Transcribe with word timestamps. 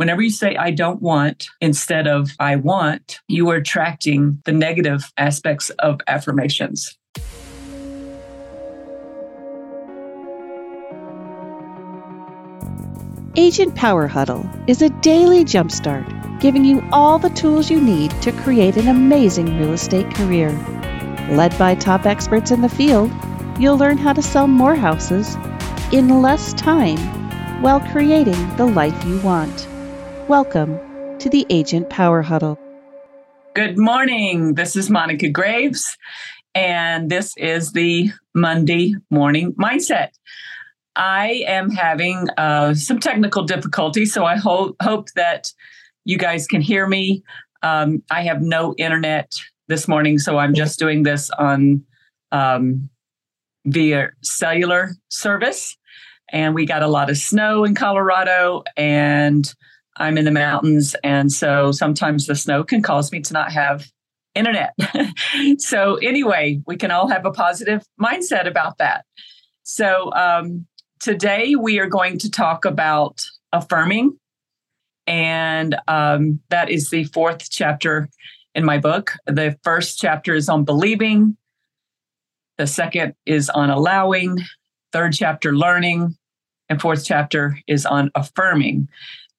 Whenever 0.00 0.22
you 0.22 0.30
say, 0.30 0.56
I 0.56 0.70
don't 0.70 1.02
want, 1.02 1.50
instead 1.60 2.06
of 2.06 2.30
I 2.40 2.56
want, 2.56 3.20
you 3.28 3.50
are 3.50 3.56
attracting 3.56 4.40
the 4.46 4.52
negative 4.52 5.04
aspects 5.18 5.68
of 5.78 6.00
affirmations. 6.08 6.96
Agent 13.36 13.74
Power 13.74 14.06
Huddle 14.06 14.48
is 14.66 14.80
a 14.80 14.88
daily 15.02 15.44
jumpstart 15.44 16.40
giving 16.40 16.64
you 16.64 16.82
all 16.92 17.18
the 17.18 17.28
tools 17.28 17.70
you 17.70 17.78
need 17.78 18.10
to 18.22 18.32
create 18.32 18.78
an 18.78 18.88
amazing 18.88 19.58
real 19.58 19.74
estate 19.74 20.10
career. 20.14 20.48
Led 21.32 21.54
by 21.58 21.74
top 21.74 22.06
experts 22.06 22.50
in 22.50 22.62
the 22.62 22.70
field, 22.70 23.12
you'll 23.58 23.76
learn 23.76 23.98
how 23.98 24.14
to 24.14 24.22
sell 24.22 24.46
more 24.46 24.74
houses 24.74 25.36
in 25.92 26.22
less 26.22 26.54
time 26.54 26.96
while 27.60 27.80
creating 27.92 28.56
the 28.56 28.64
life 28.64 29.04
you 29.04 29.20
want. 29.20 29.68
Welcome 30.30 30.78
to 31.18 31.28
the 31.28 31.44
Agent 31.50 31.90
Power 31.90 32.22
Huddle. 32.22 32.56
Good 33.56 33.76
morning. 33.76 34.54
This 34.54 34.76
is 34.76 34.88
Monica 34.88 35.28
Graves, 35.28 35.98
and 36.54 37.10
this 37.10 37.36
is 37.36 37.72
the 37.72 38.12
Monday 38.32 38.94
Morning 39.10 39.52
Mindset. 39.54 40.10
I 40.94 41.42
am 41.48 41.68
having 41.68 42.28
uh, 42.38 42.74
some 42.74 43.00
technical 43.00 43.42
difficulties, 43.42 44.14
so 44.14 44.24
I 44.24 44.36
hope 44.36 44.76
hope 44.80 45.08
that 45.16 45.50
you 46.04 46.16
guys 46.16 46.46
can 46.46 46.60
hear 46.60 46.86
me. 46.86 47.24
Um, 47.64 48.04
I 48.08 48.22
have 48.22 48.40
no 48.40 48.76
internet 48.78 49.32
this 49.66 49.88
morning, 49.88 50.20
so 50.20 50.38
I'm 50.38 50.54
just 50.54 50.78
doing 50.78 51.02
this 51.02 51.28
on 51.30 51.82
um, 52.30 52.88
via 53.66 54.10
cellular 54.22 54.92
service. 55.08 55.76
And 56.30 56.54
we 56.54 56.66
got 56.66 56.84
a 56.84 56.86
lot 56.86 57.10
of 57.10 57.16
snow 57.16 57.64
in 57.64 57.74
Colorado, 57.74 58.62
and 58.76 59.52
I'm 60.00 60.18
in 60.18 60.24
the 60.24 60.30
mountains, 60.30 60.96
and 61.04 61.30
so 61.30 61.72
sometimes 61.72 62.26
the 62.26 62.34
snow 62.34 62.64
can 62.64 62.82
cause 62.82 63.12
me 63.12 63.20
to 63.20 63.32
not 63.32 63.52
have 63.52 63.86
internet. 64.34 64.74
so 65.58 65.96
anyway, 65.96 66.60
we 66.66 66.76
can 66.76 66.90
all 66.90 67.08
have 67.08 67.26
a 67.26 67.30
positive 67.30 67.84
mindset 68.00 68.46
about 68.46 68.78
that. 68.78 69.04
So 69.62 70.12
um, 70.14 70.66
today 71.00 71.54
we 71.54 71.78
are 71.78 71.86
going 71.86 72.18
to 72.18 72.30
talk 72.30 72.64
about 72.64 73.24
affirming. 73.52 74.18
And 75.06 75.76
um, 75.88 76.40
that 76.50 76.70
is 76.70 76.90
the 76.90 77.04
fourth 77.04 77.50
chapter 77.50 78.08
in 78.54 78.64
my 78.64 78.78
book. 78.78 79.12
The 79.26 79.58
first 79.64 79.98
chapter 79.98 80.34
is 80.34 80.48
on 80.48 80.64
believing, 80.64 81.36
the 82.58 82.66
second 82.66 83.14
is 83.26 83.48
on 83.50 83.70
allowing, 83.70 84.38
third 84.92 85.12
chapter, 85.12 85.54
learning, 85.54 86.16
and 86.68 86.80
fourth 86.80 87.04
chapter 87.04 87.58
is 87.66 87.86
on 87.86 88.10
affirming. 88.14 88.88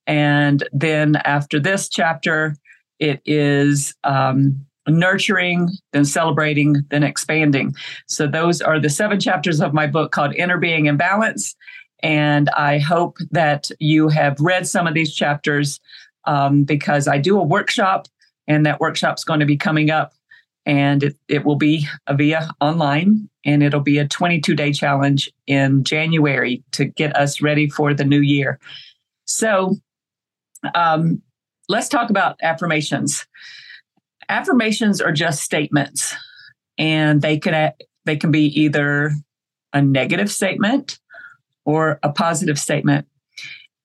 And 0.07 0.67
then 0.73 1.17
after 1.17 1.59
this 1.59 1.87
chapter, 1.89 2.55
it 2.99 3.21
is 3.25 3.93
um, 4.03 4.65
nurturing, 4.87 5.69
then 5.93 6.05
celebrating, 6.05 6.85
then 6.89 7.03
expanding. 7.03 7.75
So 8.07 8.27
those 8.27 8.61
are 8.61 8.79
the 8.79 8.89
seven 8.89 9.19
chapters 9.19 9.61
of 9.61 9.73
my 9.73 9.87
book 9.87 10.11
called 10.11 10.35
Inner 10.35 10.57
Being 10.57 10.87
and 10.87 10.97
Balance. 10.97 11.55
And 12.03 12.49
I 12.49 12.79
hope 12.79 13.17
that 13.31 13.69
you 13.79 14.07
have 14.09 14.39
read 14.39 14.67
some 14.67 14.87
of 14.87 14.93
these 14.93 15.13
chapters 15.13 15.79
um, 16.25 16.63
because 16.63 17.07
I 17.07 17.17
do 17.17 17.39
a 17.39 17.43
workshop, 17.43 18.07
and 18.47 18.65
that 18.65 18.79
workshop's 18.79 19.23
going 19.23 19.39
to 19.39 19.45
be 19.45 19.57
coming 19.57 19.89
up. 19.89 20.13
And 20.65 21.03
it, 21.03 21.17
it 21.27 21.45
will 21.45 21.55
be 21.55 21.87
via 22.11 22.49
online, 22.59 23.29
and 23.45 23.63
it'll 23.63 23.79
be 23.79 23.97
a 23.97 24.07
22 24.07 24.55
day 24.55 24.71
challenge 24.71 25.31
in 25.47 25.83
January 25.83 26.63
to 26.73 26.85
get 26.85 27.15
us 27.15 27.41
ready 27.41 27.69
for 27.69 27.93
the 27.93 28.03
new 28.03 28.19
year. 28.19 28.59
So 29.25 29.77
um, 30.75 31.21
let's 31.69 31.89
talk 31.89 32.09
about 32.09 32.37
affirmations. 32.41 33.25
Affirmations 34.29 35.01
are 35.01 35.11
just 35.11 35.41
statements 35.41 36.15
and 36.77 37.21
they 37.21 37.37
can 37.37 37.73
they 38.05 38.15
can 38.15 38.31
be 38.31 38.45
either 38.59 39.11
a 39.73 39.81
negative 39.81 40.31
statement 40.31 40.99
or 41.65 41.99
a 42.03 42.11
positive 42.11 42.59
statement. 42.59 43.07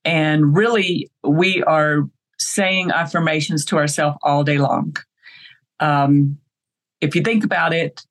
And 0.04 0.56
really 0.56 1.10
we 1.24 1.62
are 1.64 2.08
saying 2.38 2.90
affirmations 2.92 3.64
to 3.66 3.76
ourselves 3.76 4.18
all 4.22 4.44
day 4.44 4.58
long. 4.58 4.96
Um, 5.80 6.38
if 7.00 7.14
you 7.14 7.22
think 7.22 7.44
about 7.44 7.72
it 7.72 8.06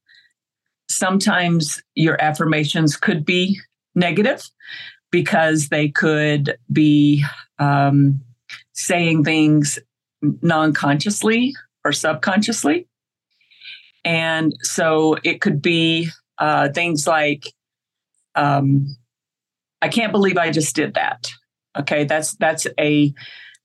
sometimes 0.89 1.81
your 1.95 2.21
affirmations 2.21 2.95
could 2.95 3.25
be 3.25 3.59
negative 3.95 4.43
because 5.11 5.69
they 5.69 5.89
could 5.89 6.57
be 6.71 7.23
um, 7.59 8.21
saying 8.75 9.23
things 9.23 9.79
non-consciously 10.21 11.55
or 11.83 11.91
subconsciously. 11.91 12.87
And 14.03 14.53
so 14.61 15.17
it 15.23 15.41
could 15.41 15.61
be 15.61 16.09
uh, 16.37 16.69
things 16.69 17.07
like, 17.07 17.51
um, 18.35 18.95
I 19.81 19.87
can't 19.87 20.11
believe 20.11 20.37
I 20.37 20.51
just 20.51 20.75
did 20.75 20.93
that. 20.93 21.31
Okay, 21.77 22.05
that's 22.05 22.35
that's 22.35 22.67
a 22.79 23.13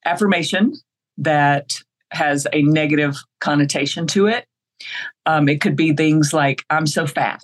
affirmation 0.04 0.75
that 1.19 1.82
has 2.10 2.47
a 2.53 2.62
negative 2.62 3.16
connotation 3.41 4.06
to 4.09 4.27
it. 4.27 4.47
Um, 5.27 5.48
it 5.48 5.60
could 5.60 5.77
be 5.77 5.92
things 5.92 6.32
like 6.32 6.65
I'm 6.71 6.87
so 6.87 7.06
fat, 7.06 7.42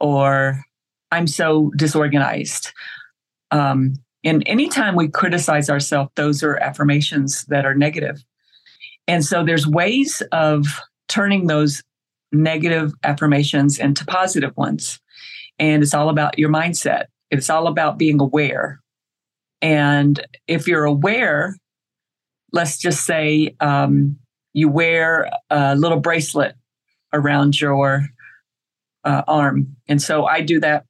or 0.00 0.64
I'm 1.10 1.26
so 1.26 1.70
disorganized. 1.76 2.72
Um, 3.50 3.94
and 4.26 4.42
anytime 4.44 4.96
we 4.96 5.06
criticize 5.06 5.70
ourselves, 5.70 6.10
those 6.16 6.42
are 6.42 6.56
affirmations 6.56 7.44
that 7.44 7.64
are 7.64 7.76
negative. 7.76 8.24
And 9.06 9.24
so 9.24 9.44
there's 9.44 9.68
ways 9.68 10.20
of 10.32 10.66
turning 11.08 11.46
those 11.46 11.80
negative 12.32 12.92
affirmations 13.04 13.78
into 13.78 14.04
positive 14.04 14.50
ones. 14.56 14.98
And 15.60 15.80
it's 15.80 15.94
all 15.94 16.08
about 16.08 16.40
your 16.40 16.50
mindset. 16.50 17.04
It's 17.30 17.48
all 17.48 17.68
about 17.68 17.98
being 17.98 18.20
aware. 18.20 18.80
And 19.62 20.20
if 20.48 20.66
you're 20.66 20.84
aware, 20.84 21.54
let's 22.52 22.78
just 22.78 23.06
say 23.06 23.54
um, 23.60 24.18
you 24.52 24.68
wear 24.68 25.30
a 25.50 25.76
little 25.76 26.00
bracelet 26.00 26.56
around 27.12 27.60
your 27.60 28.08
uh, 29.04 29.22
arm. 29.28 29.76
And 29.86 30.02
so 30.02 30.26
I 30.26 30.40
do 30.40 30.58
that. 30.60 30.84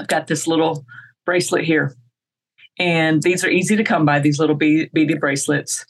I've 0.00 0.08
got 0.08 0.26
this 0.26 0.48
little 0.48 0.84
bracelet 1.24 1.62
here. 1.64 1.94
And 2.78 3.22
these 3.22 3.44
are 3.44 3.50
easy 3.50 3.76
to 3.76 3.84
come 3.84 4.04
by, 4.04 4.20
these 4.20 4.38
little 4.38 4.54
beaded 4.54 5.20
bracelets. 5.20 5.84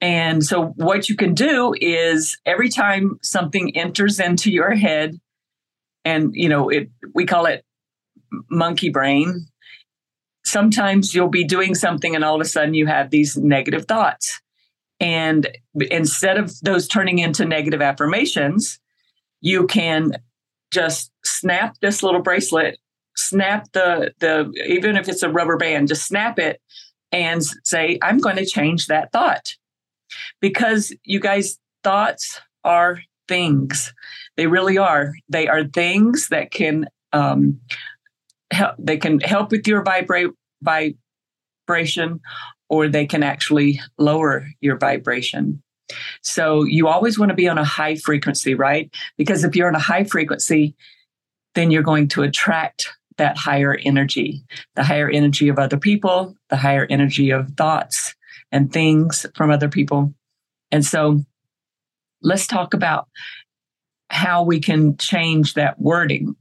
And 0.00 0.42
so, 0.44 0.68
what 0.76 1.08
you 1.08 1.16
can 1.16 1.34
do 1.34 1.74
is 1.78 2.38
every 2.46 2.70
time 2.70 3.18
something 3.22 3.76
enters 3.76 4.18
into 4.18 4.50
your 4.50 4.74
head, 4.74 5.20
and 6.04 6.30
you 6.34 6.48
know, 6.48 6.70
it 6.70 6.90
we 7.14 7.26
call 7.26 7.46
it 7.46 7.64
monkey 8.50 8.88
brain. 8.88 9.46
Sometimes 10.44 11.14
you'll 11.14 11.28
be 11.28 11.44
doing 11.44 11.74
something, 11.74 12.14
and 12.14 12.24
all 12.24 12.36
of 12.36 12.40
a 12.40 12.46
sudden 12.46 12.72
you 12.72 12.86
have 12.86 13.10
these 13.10 13.36
negative 13.36 13.84
thoughts. 13.84 14.40
And 14.98 15.48
instead 15.90 16.38
of 16.38 16.58
those 16.60 16.88
turning 16.88 17.18
into 17.18 17.44
negative 17.44 17.80
affirmations, 17.80 18.78
you 19.40 19.66
can 19.66 20.12
just 20.70 21.10
snap 21.24 21.76
this 21.80 22.02
little 22.02 22.20
bracelet, 22.22 22.78
snap 23.28 23.72
the 23.72 24.12
the 24.20 24.50
even 24.66 24.96
if 24.96 25.08
it's 25.08 25.22
a 25.22 25.30
rubber 25.30 25.56
band, 25.56 25.88
just 25.88 26.06
snap 26.06 26.38
it 26.38 26.60
and 27.12 27.42
say, 27.64 27.98
I'm 28.02 28.18
going 28.18 28.36
to 28.36 28.46
change 28.46 28.86
that 28.86 29.12
thought. 29.12 29.54
Because 30.40 30.94
you 31.04 31.20
guys, 31.20 31.58
thoughts 31.84 32.40
are 32.64 33.00
things. 33.28 33.92
They 34.36 34.46
really 34.46 34.78
are. 34.78 35.12
They 35.28 35.48
are 35.48 35.64
things 35.64 36.28
that 36.28 36.50
can 36.50 36.86
um, 37.12 37.60
help. 38.52 38.76
They 38.78 38.96
can 38.96 39.20
help 39.20 39.52
with 39.52 39.66
your 39.66 39.82
vibrate 39.82 40.30
vibration, 40.62 42.20
or 42.68 42.88
they 42.88 43.06
can 43.06 43.22
actually 43.22 43.80
lower 43.98 44.46
your 44.60 44.76
vibration. 44.78 45.62
So 46.22 46.64
you 46.64 46.88
always 46.88 47.18
want 47.18 47.30
to 47.30 47.36
be 47.36 47.48
on 47.48 47.58
a 47.58 47.64
high 47.64 47.96
frequency, 47.96 48.54
right? 48.54 48.92
Because 49.16 49.44
if 49.44 49.56
you're 49.56 49.68
on 49.68 49.74
a 49.74 49.80
high 49.80 50.04
frequency, 50.04 50.76
then 51.54 51.70
you're 51.70 51.82
going 51.82 52.08
to 52.08 52.22
attract 52.22 52.90
that 53.20 53.36
higher 53.36 53.78
energy, 53.84 54.42
the 54.76 54.82
higher 54.82 55.10
energy 55.10 55.48
of 55.48 55.58
other 55.58 55.76
people, 55.76 56.34
the 56.48 56.56
higher 56.56 56.86
energy 56.88 57.30
of 57.30 57.50
thoughts 57.50 58.14
and 58.50 58.72
things 58.72 59.26
from 59.36 59.50
other 59.50 59.68
people. 59.68 60.14
And 60.72 60.84
so 60.84 61.20
let's 62.22 62.46
talk 62.46 62.72
about 62.72 63.08
how 64.08 64.42
we 64.42 64.58
can 64.58 64.96
change 64.96 65.52
that 65.54 65.78
wording. 65.78 66.34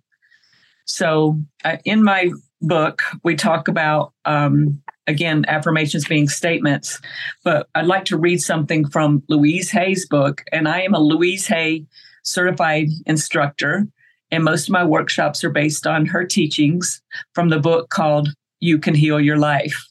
So 0.85 1.41
uh, 1.65 1.77
in 1.83 2.01
my 2.01 2.31
book, 2.61 3.03
we 3.25 3.35
talk 3.35 3.67
about, 3.67 4.13
um, 4.23 4.81
again, 5.05 5.43
affirmations 5.49 6.07
being 6.07 6.29
statements, 6.29 7.01
but 7.43 7.67
I'd 7.75 7.87
like 7.87 8.05
to 8.05 8.17
read 8.17 8.41
something 8.41 8.87
from 8.87 9.21
Louise 9.27 9.69
Hay's 9.71 10.07
book. 10.07 10.43
And 10.53 10.65
I 10.67 10.83
am 10.83 10.93
a 10.93 10.99
Louise 10.99 11.45
Hay 11.47 11.87
certified 12.23 12.87
instructor. 13.05 13.85
And 14.31 14.43
most 14.43 14.67
of 14.67 14.73
my 14.73 14.83
workshops 14.83 15.43
are 15.43 15.49
based 15.49 15.87
on 15.87 16.05
her 16.05 16.23
teachings 16.23 17.01
from 17.33 17.49
the 17.49 17.59
book 17.59 17.89
called 17.89 18.29
You 18.59 18.77
Can 18.77 18.93
Heal 18.93 19.19
Your 19.19 19.37
Life. 19.37 19.85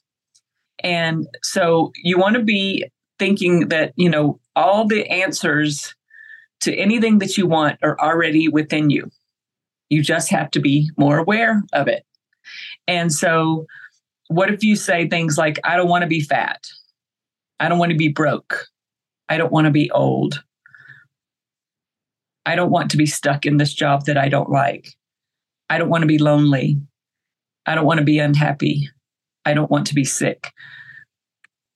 And 0.84 1.26
so 1.42 1.92
you 2.02 2.18
want 2.18 2.36
to 2.36 2.42
be 2.42 2.84
thinking 3.18 3.68
that, 3.68 3.92
you 3.96 4.08
know, 4.08 4.38
all 4.54 4.86
the 4.86 5.08
answers 5.08 5.94
to 6.60 6.74
anything 6.74 7.18
that 7.18 7.36
you 7.36 7.46
want 7.46 7.78
are 7.82 7.98
already 8.00 8.48
within 8.48 8.90
you. 8.90 9.10
You 9.90 10.02
just 10.02 10.30
have 10.30 10.50
to 10.52 10.60
be 10.60 10.90
more 10.96 11.18
aware 11.18 11.62
of 11.72 11.88
it. 11.88 12.04
And 12.86 13.12
so, 13.12 13.66
what 14.28 14.52
if 14.52 14.62
you 14.62 14.76
say 14.76 15.08
things 15.08 15.38
like, 15.38 15.58
I 15.64 15.76
don't 15.76 15.88
want 15.88 16.02
to 16.02 16.08
be 16.08 16.20
fat? 16.20 16.66
I 17.60 17.68
don't 17.68 17.78
want 17.78 17.92
to 17.92 17.96
be 17.96 18.08
broke. 18.08 18.66
I 19.28 19.38
don't 19.38 19.52
want 19.52 19.64
to 19.64 19.70
be 19.70 19.90
old. 19.90 20.42
I 22.48 22.56
don't 22.56 22.70
want 22.70 22.90
to 22.92 22.96
be 22.96 23.04
stuck 23.04 23.44
in 23.44 23.58
this 23.58 23.74
job 23.74 24.06
that 24.06 24.16
I 24.16 24.30
don't 24.30 24.48
like. 24.48 24.94
I 25.68 25.76
don't 25.76 25.90
want 25.90 26.00
to 26.00 26.08
be 26.08 26.16
lonely. 26.16 26.80
I 27.66 27.74
don't 27.74 27.84
want 27.84 27.98
to 27.98 28.04
be 28.04 28.18
unhappy. 28.18 28.88
I 29.44 29.52
don't 29.52 29.70
want 29.70 29.86
to 29.88 29.94
be 29.94 30.06
sick. 30.06 30.50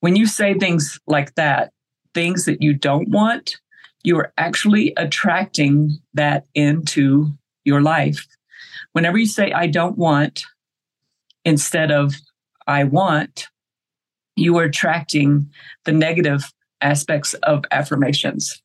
When 0.01 0.17
you 0.17 0.25
say 0.25 0.55
things 0.55 0.99
like 1.07 1.35
that, 1.35 1.75
things 2.15 2.47
that 2.47 2.63
you 2.63 2.73
don't 2.73 3.11
want, 3.11 3.57
you 4.03 4.17
are 4.17 4.33
actually 4.39 4.95
attracting 4.97 5.99
that 6.15 6.47
into 6.55 7.27
your 7.65 7.83
life. 7.83 8.27
Whenever 8.93 9.19
you 9.19 9.27
say, 9.27 9.53
I 9.53 9.67
don't 9.67 9.99
want, 9.99 10.43
instead 11.45 11.91
of 11.91 12.15
I 12.67 12.85
want, 12.85 13.49
you 14.37 14.57
are 14.57 14.65
attracting 14.65 15.51
the 15.85 15.93
negative 15.93 16.51
aspects 16.81 17.35
of 17.43 17.63
affirmations. 17.71 18.63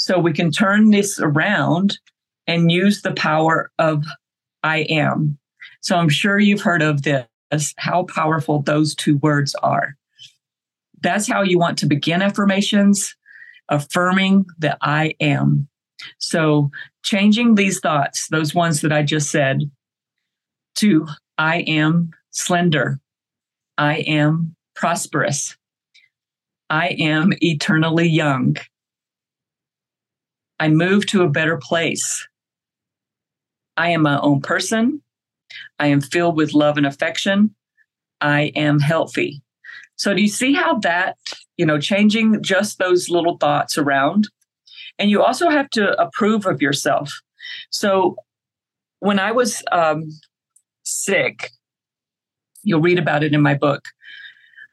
So 0.00 0.18
we 0.18 0.32
can 0.32 0.50
turn 0.50 0.90
this 0.90 1.20
around 1.20 1.98
and 2.46 2.72
use 2.72 3.02
the 3.02 3.12
power 3.12 3.70
of 3.78 4.02
I 4.62 4.78
am. 4.88 5.38
So 5.82 5.94
I'm 5.94 6.08
sure 6.08 6.38
you've 6.38 6.62
heard 6.62 6.80
of 6.80 7.02
this, 7.02 7.26
how 7.76 8.04
powerful 8.04 8.62
those 8.62 8.94
two 8.94 9.18
words 9.18 9.54
are. 9.56 9.96
That's 11.02 11.28
how 11.28 11.42
you 11.42 11.58
want 11.58 11.76
to 11.78 11.86
begin 11.86 12.22
affirmations, 12.22 13.14
affirming 13.68 14.46
that 14.58 14.78
I 14.80 15.12
am. 15.20 15.68
So 16.16 16.70
changing 17.02 17.56
these 17.56 17.78
thoughts, 17.78 18.26
those 18.28 18.54
ones 18.54 18.80
that 18.80 18.92
I 18.92 19.02
just 19.02 19.30
said, 19.30 19.70
to 20.76 21.06
I 21.36 21.58
am 21.60 22.10
slender, 22.30 22.98
I 23.76 23.96
am 23.96 24.56
prosperous, 24.74 25.58
I 26.70 26.88
am 26.98 27.34
eternally 27.42 28.08
young. 28.08 28.56
I 30.60 30.68
move 30.68 31.06
to 31.06 31.22
a 31.22 31.28
better 31.28 31.56
place. 31.56 32.28
I 33.78 33.90
am 33.90 34.02
my 34.02 34.20
own 34.20 34.42
person. 34.42 35.02
I 35.78 35.86
am 35.86 36.02
filled 36.02 36.36
with 36.36 36.52
love 36.52 36.76
and 36.76 36.86
affection. 36.86 37.54
I 38.20 38.52
am 38.54 38.78
healthy. 38.78 39.42
So, 39.96 40.14
do 40.14 40.20
you 40.20 40.28
see 40.28 40.52
how 40.52 40.78
that, 40.80 41.16
you 41.56 41.64
know, 41.64 41.80
changing 41.80 42.42
just 42.42 42.78
those 42.78 43.08
little 43.08 43.38
thoughts 43.38 43.78
around? 43.78 44.28
And 44.98 45.10
you 45.10 45.22
also 45.22 45.48
have 45.48 45.70
to 45.70 45.98
approve 46.00 46.44
of 46.44 46.60
yourself. 46.60 47.10
So, 47.70 48.16
when 48.98 49.18
I 49.18 49.32
was 49.32 49.62
um, 49.72 50.10
sick, 50.82 51.50
you'll 52.62 52.82
read 52.82 52.98
about 52.98 53.24
it 53.24 53.32
in 53.32 53.40
my 53.40 53.54
book. 53.54 53.86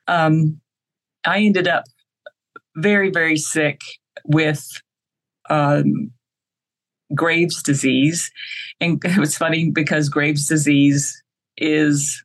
Um, 0.08 0.60
I 1.26 1.40
ended 1.40 1.68
up 1.70 1.86
very, 2.76 3.10
very 3.10 3.38
sick 3.38 3.82
with 4.26 4.82
um, 5.50 6.12
Graves' 7.14 7.64
disease. 7.64 8.32
And 8.80 9.02
it 9.06 9.18
was 9.18 9.38
funny 9.38 9.72
because 9.72 10.10
Graves' 10.10 10.48
disease 10.48 11.22
is 11.58 12.24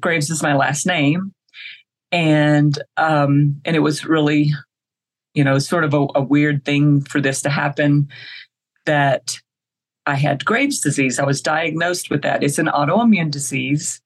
Graves 0.00 0.30
is 0.30 0.42
my 0.42 0.54
last 0.54 0.86
name. 0.86 1.32
And 2.10 2.78
um, 2.96 3.60
and 3.64 3.74
it 3.74 3.80
was 3.80 4.04
really, 4.04 4.50
you 5.34 5.44
know, 5.44 5.58
sort 5.58 5.84
of 5.84 5.94
a, 5.94 6.06
a 6.14 6.22
weird 6.22 6.64
thing 6.64 7.00
for 7.02 7.20
this 7.20 7.42
to 7.42 7.50
happen 7.50 8.08
that 8.84 9.38
I 10.06 10.16
had 10.16 10.44
Graves' 10.44 10.80
disease. 10.80 11.18
I 11.18 11.24
was 11.24 11.40
diagnosed 11.40 12.10
with 12.10 12.22
that. 12.22 12.42
It's 12.42 12.58
an 12.58 12.66
autoimmune 12.66 13.30
disease 13.30 14.00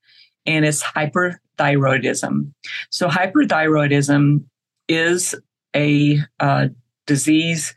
and 0.47 0.65
it's 0.65 0.83
hyperthyroidism. 0.83 2.53
So, 2.91 3.09
hyperthyroidism 3.09 4.45
is 4.89 5.35
a 5.75 6.21
uh, 6.39 6.69
disease 7.07 7.75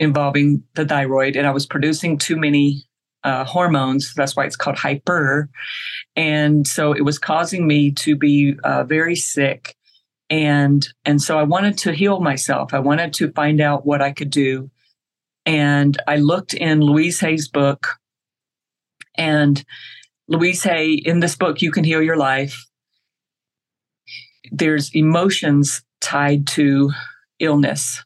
involving 0.00 0.62
the 0.74 0.84
thyroid, 0.84 1.36
and 1.36 1.46
I 1.46 1.50
was 1.50 1.66
producing 1.66 2.18
too 2.18 2.36
many 2.36 2.86
uh, 3.26 3.44
hormones. 3.44 4.14
That's 4.14 4.36
why 4.36 4.44
it's 4.44 4.56
called 4.56 4.78
hyper. 4.78 5.50
And 6.14 6.66
so 6.66 6.92
it 6.92 7.04
was 7.04 7.18
causing 7.18 7.66
me 7.66 7.90
to 7.92 8.16
be 8.16 8.56
uh, 8.62 8.84
very 8.84 9.16
sick. 9.16 9.76
And, 10.30 10.86
and 11.04 11.20
so 11.20 11.38
I 11.38 11.42
wanted 11.42 11.76
to 11.78 11.92
heal 11.92 12.20
myself. 12.20 12.72
I 12.72 12.78
wanted 12.78 13.12
to 13.14 13.32
find 13.32 13.60
out 13.60 13.84
what 13.84 14.00
I 14.00 14.12
could 14.12 14.30
do. 14.30 14.70
And 15.44 16.00
I 16.06 16.16
looked 16.16 16.54
in 16.54 16.80
Louise 16.80 17.20
Hay's 17.20 17.48
book. 17.48 17.96
And 19.16 19.64
Louise 20.28 20.62
Hay, 20.62 20.92
in 20.92 21.20
this 21.20 21.36
book, 21.36 21.62
You 21.62 21.72
Can 21.72 21.84
Heal 21.84 22.02
Your 22.02 22.16
Life, 22.16 22.66
there's 24.52 24.94
emotions 24.94 25.82
tied 26.00 26.46
to 26.48 26.92
illness 27.40 28.04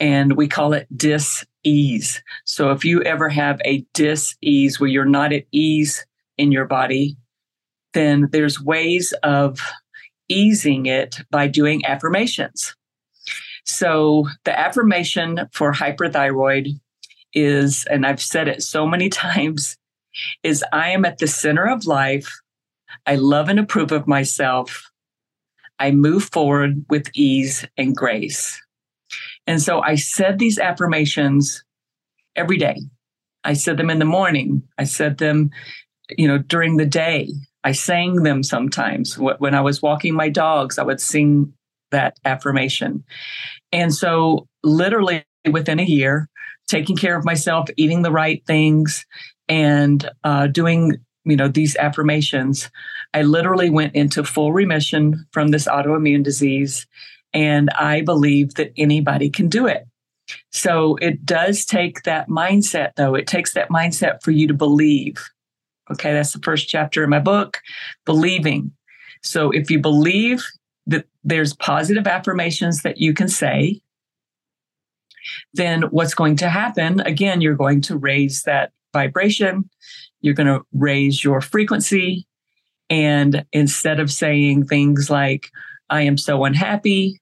and 0.00 0.36
we 0.36 0.48
call 0.48 0.72
it 0.72 0.86
dis-ease. 0.96 2.22
So 2.44 2.70
if 2.70 2.84
you 2.84 3.02
ever 3.02 3.28
have 3.28 3.60
a 3.64 3.84
dis-ease 3.94 4.80
where 4.80 4.90
you're 4.90 5.04
not 5.04 5.32
at 5.32 5.44
ease 5.52 6.04
in 6.36 6.52
your 6.52 6.66
body, 6.66 7.16
then 7.92 8.28
there's 8.32 8.60
ways 8.60 9.12
of 9.22 9.60
easing 10.28 10.86
it 10.86 11.18
by 11.30 11.46
doing 11.46 11.84
affirmations. 11.84 12.74
So 13.64 14.28
the 14.44 14.58
affirmation 14.58 15.48
for 15.52 15.72
hyperthyroid 15.72 16.78
is, 17.32 17.86
and 17.90 18.06
I've 18.06 18.22
said 18.22 18.48
it 18.48 18.62
so 18.62 18.86
many 18.86 19.08
times, 19.10 19.76
is 20.42 20.64
I 20.72 20.90
am 20.90 21.04
at 21.04 21.18
the 21.18 21.26
center 21.26 21.66
of 21.66 21.86
life. 21.86 22.32
I 23.06 23.16
love 23.16 23.48
and 23.48 23.58
approve 23.58 23.92
of 23.92 24.06
myself. 24.06 24.90
I 25.78 25.90
move 25.90 26.24
forward 26.24 26.84
with 26.88 27.10
ease 27.14 27.66
and 27.76 27.96
grace. 27.96 28.60
And 29.46 29.60
so 29.60 29.80
I 29.80 29.94
said 29.96 30.38
these 30.38 30.58
affirmations 30.58 31.64
every 32.36 32.56
day. 32.56 32.76
I 33.44 33.52
said 33.52 33.76
them 33.76 33.90
in 33.90 33.98
the 33.98 34.04
morning. 34.04 34.62
I 34.78 34.84
said 34.84 35.18
them, 35.18 35.50
you 36.16 36.26
know, 36.26 36.38
during 36.38 36.76
the 36.76 36.86
day. 36.86 37.30
I 37.62 37.72
sang 37.72 38.16
them 38.22 38.42
sometimes. 38.42 39.18
When 39.18 39.54
I 39.54 39.60
was 39.60 39.82
walking 39.82 40.14
my 40.14 40.28
dogs, 40.28 40.78
I 40.78 40.82
would 40.82 41.00
sing 41.00 41.52
that 41.90 42.18
affirmation. 42.24 43.04
And 43.72 43.94
so, 43.94 44.46
literally 44.62 45.24
within 45.50 45.80
a 45.80 45.84
year, 45.84 46.28
taking 46.66 46.96
care 46.96 47.16
of 47.16 47.24
myself, 47.24 47.68
eating 47.76 48.02
the 48.02 48.10
right 48.10 48.44
things, 48.46 49.06
and 49.48 50.10
uh, 50.24 50.46
doing, 50.46 50.96
you 51.24 51.36
know, 51.36 51.48
these 51.48 51.76
affirmations, 51.76 52.70
I 53.12 53.22
literally 53.22 53.70
went 53.70 53.94
into 53.94 54.24
full 54.24 54.52
remission 54.52 55.26
from 55.32 55.48
this 55.48 55.66
autoimmune 55.66 56.24
disease 56.24 56.86
and 57.34 57.68
I 57.70 58.00
believe 58.00 58.54
that 58.54 58.72
anybody 58.76 59.28
can 59.28 59.48
do 59.48 59.66
it. 59.66 59.86
So 60.52 60.96
it 60.96 61.26
does 61.26 61.66
take 61.66 62.04
that 62.04 62.28
mindset, 62.28 62.92
though. 62.96 63.14
It 63.14 63.26
takes 63.26 63.52
that 63.54 63.68
mindset 63.68 64.22
for 64.22 64.30
you 64.30 64.46
to 64.48 64.54
believe. 64.54 65.22
Okay, 65.90 66.12
that's 66.14 66.32
the 66.32 66.40
first 66.40 66.68
chapter 66.68 67.04
in 67.04 67.10
my 67.10 67.18
book, 67.18 67.58
believing. 68.06 68.72
So 69.22 69.50
if 69.50 69.70
you 69.70 69.80
believe 69.80 70.42
that 70.86 71.06
there's 71.24 71.54
positive 71.54 72.06
affirmations 72.06 72.82
that 72.82 72.98
you 72.98 73.12
can 73.12 73.28
say, 73.28 73.80
then 75.52 75.82
what's 75.82 76.14
going 76.14 76.36
to 76.36 76.48
happen? 76.48 77.00
Again, 77.00 77.40
you're 77.40 77.56
going 77.56 77.80
to 77.82 77.96
raise 77.96 78.42
that 78.42 78.72
vibration, 78.92 79.68
you're 80.20 80.34
going 80.34 80.46
to 80.46 80.64
raise 80.72 81.24
your 81.24 81.40
frequency. 81.40 82.26
And 82.88 83.44
instead 83.52 83.98
of 83.98 84.12
saying 84.12 84.66
things 84.66 85.10
like, 85.10 85.50
I 85.90 86.02
am 86.02 86.16
so 86.16 86.44
unhappy, 86.44 87.20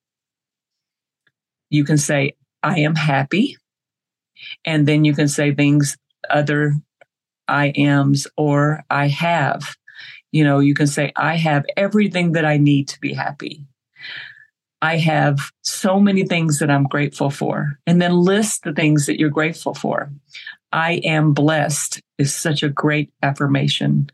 you 1.73 1.85
can 1.85 1.97
say, 1.97 2.35
I 2.63 2.81
am 2.81 2.95
happy. 2.95 3.57
And 4.65 4.87
then 4.87 5.05
you 5.05 5.15
can 5.15 5.27
say 5.27 5.55
things 5.55 5.97
other 6.29 6.75
I 7.49 7.69
ams 7.71 8.27
or 8.37 8.85
I 8.91 9.09
have. 9.09 9.75
You 10.33 10.45
know, 10.45 10.59
you 10.59 10.75
can 10.75 10.87
say, 10.87 11.13
I 11.17 11.37
have 11.37 11.65
everything 11.77 12.33
that 12.33 12.45
I 12.45 12.59
need 12.59 12.89
to 12.89 13.01
be 13.01 13.15
happy. 13.15 13.67
I 14.83 14.99
have 14.99 15.51
so 15.63 15.99
many 15.99 16.25
things 16.25 16.59
that 16.59 16.71
I'm 16.71 16.85
grateful 16.85 17.31
for. 17.31 17.79
And 17.87 18.03
then 18.03 18.13
list 18.13 18.65
the 18.65 18.73
things 18.73 19.07
that 19.07 19.19
you're 19.19 19.31
grateful 19.31 19.75
for. 19.75 20.11
I 20.73 21.01
am 21.05 21.33
blessed 21.33 22.03
is 22.19 22.35
such 22.35 22.63
a 22.63 22.69
great 22.69 23.11
affirmation. 23.23 24.11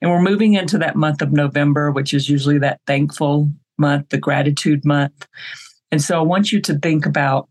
And 0.00 0.10
we're 0.10 0.22
moving 0.22 0.54
into 0.54 0.78
that 0.78 0.96
month 0.96 1.22
of 1.22 1.32
November, 1.32 1.90
which 1.90 2.14
is 2.14 2.28
usually 2.28 2.58
that 2.58 2.80
thankful 2.86 3.50
month, 3.78 4.08
the 4.08 4.18
gratitude 4.18 4.84
month. 4.84 5.26
And 5.90 6.02
so 6.02 6.18
I 6.18 6.22
want 6.22 6.52
you 6.52 6.60
to 6.62 6.78
think 6.78 7.06
about 7.06 7.48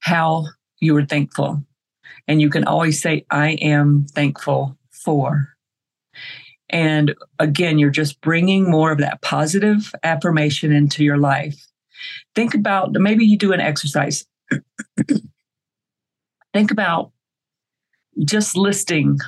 how 0.00 0.46
you 0.80 0.96
are 0.96 1.04
thankful. 1.04 1.64
And 2.26 2.40
you 2.40 2.50
can 2.50 2.64
always 2.64 3.00
say, 3.00 3.24
I 3.30 3.50
am 3.52 4.06
thankful 4.06 4.76
for. 4.90 5.48
And 6.70 7.14
again, 7.38 7.78
you're 7.78 7.90
just 7.90 8.20
bringing 8.20 8.70
more 8.70 8.90
of 8.90 8.98
that 8.98 9.20
positive 9.20 9.92
affirmation 10.02 10.72
into 10.72 11.04
your 11.04 11.18
life. 11.18 11.66
Think 12.34 12.54
about 12.54 12.92
maybe 12.92 13.24
you 13.24 13.36
do 13.36 13.52
an 13.52 13.60
exercise. 13.60 14.24
Think 16.54 16.70
about 16.70 17.12
just 18.24 18.56
listing 18.56 19.18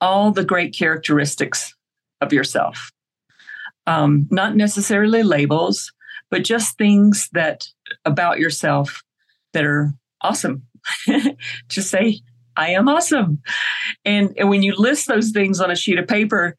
all 0.00 0.32
the 0.32 0.44
great 0.44 0.74
characteristics 0.76 1.74
of 2.20 2.32
yourself. 2.32 2.90
Um, 3.86 4.28
not 4.30 4.56
necessarily 4.56 5.22
labels, 5.22 5.92
but 6.32 6.44
just 6.44 6.78
things 6.78 7.28
that 7.32 7.68
about 8.06 8.38
yourself 8.38 9.02
that 9.52 9.64
are 9.64 9.92
awesome. 10.22 10.62
just 11.68 11.90
say, 11.90 12.20
I 12.56 12.70
am 12.70 12.88
awesome. 12.88 13.42
And, 14.06 14.30
and 14.38 14.48
when 14.48 14.62
you 14.62 14.74
list 14.74 15.08
those 15.08 15.30
things 15.30 15.60
on 15.60 15.70
a 15.70 15.76
sheet 15.76 15.98
of 15.98 16.08
paper, 16.08 16.56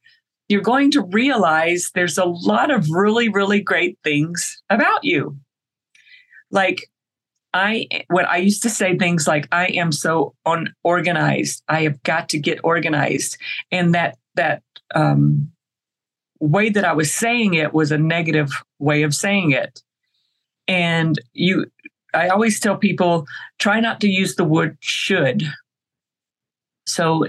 you're 0.47 0.61
going 0.61 0.91
to 0.91 1.01
realize 1.01 1.89
there's 1.95 2.19
a 2.19 2.25
lot 2.25 2.69
of 2.69 2.87
really, 2.91 3.29
really 3.29 3.61
great 3.61 3.97
things 4.03 4.61
about 4.69 5.03
you. 5.03 5.37
Like 6.51 6.87
I 7.51 7.87
when 8.09 8.25
I 8.25 8.37
used 8.37 8.61
to 8.63 8.69
say 8.69 8.95
things 8.95 9.27
like 9.27 9.47
I 9.51 9.67
am 9.67 9.91
so 9.91 10.35
unorganized. 10.45 11.63
I 11.67 11.81
have 11.81 12.01
got 12.03 12.29
to 12.29 12.37
get 12.37 12.59
organized. 12.63 13.37
And 13.71 13.95
that 13.95 14.17
that 14.35 14.61
um, 14.93 15.52
way 16.43 16.69
that 16.69 16.85
I 16.85 16.93
was 16.93 17.13
saying 17.13 17.53
it 17.53 17.73
was 17.73 17.91
a 17.91 17.97
negative 17.97 18.51
way 18.79 19.03
of 19.03 19.15
saying 19.15 19.51
it. 19.51 19.81
And 20.67 21.19
you 21.33 21.65
I 22.13 22.27
always 22.27 22.59
tell 22.59 22.77
people 22.77 23.25
try 23.59 23.79
not 23.79 23.99
to 24.01 24.07
use 24.07 24.35
the 24.35 24.43
word 24.43 24.77
should. 24.79 25.43
So 26.85 27.27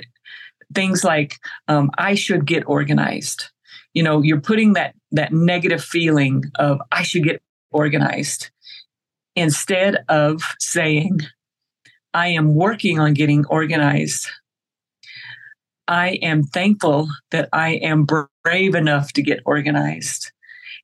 things 0.74 1.04
like 1.04 1.38
um, 1.68 1.90
I 1.96 2.14
should 2.14 2.44
get 2.46 2.64
organized. 2.66 3.50
You 3.94 4.02
know, 4.02 4.22
you're 4.22 4.40
putting 4.40 4.72
that 4.72 4.94
that 5.12 5.32
negative 5.32 5.82
feeling 5.82 6.44
of 6.56 6.80
I 6.90 7.02
should 7.02 7.24
get 7.24 7.40
organized 7.70 8.50
instead 9.36 10.04
of 10.08 10.42
saying, 10.58 11.20
I 12.12 12.28
am 12.28 12.54
working 12.54 12.98
on 12.98 13.14
getting 13.14 13.44
organized. 13.46 14.28
I 15.88 16.18
am 16.22 16.44
thankful 16.44 17.08
that 17.30 17.48
I 17.52 17.74
am 17.74 18.06
brave 18.06 18.74
enough 18.74 19.12
to 19.14 19.22
get 19.22 19.40
organized. 19.44 20.32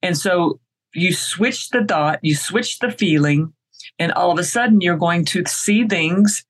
And 0.02 0.16
so 0.16 0.60
you 0.94 1.12
switch 1.12 1.70
the 1.70 1.84
thought, 1.84 2.18
you 2.22 2.34
switch 2.34 2.78
the 2.78 2.90
feeling, 2.90 3.52
and 3.98 4.12
all 4.12 4.32
of 4.32 4.38
a 4.38 4.44
sudden 4.44 4.80
you're 4.80 4.96
going 4.96 5.24
to 5.26 5.44
see 5.46 5.86
things 5.86 6.44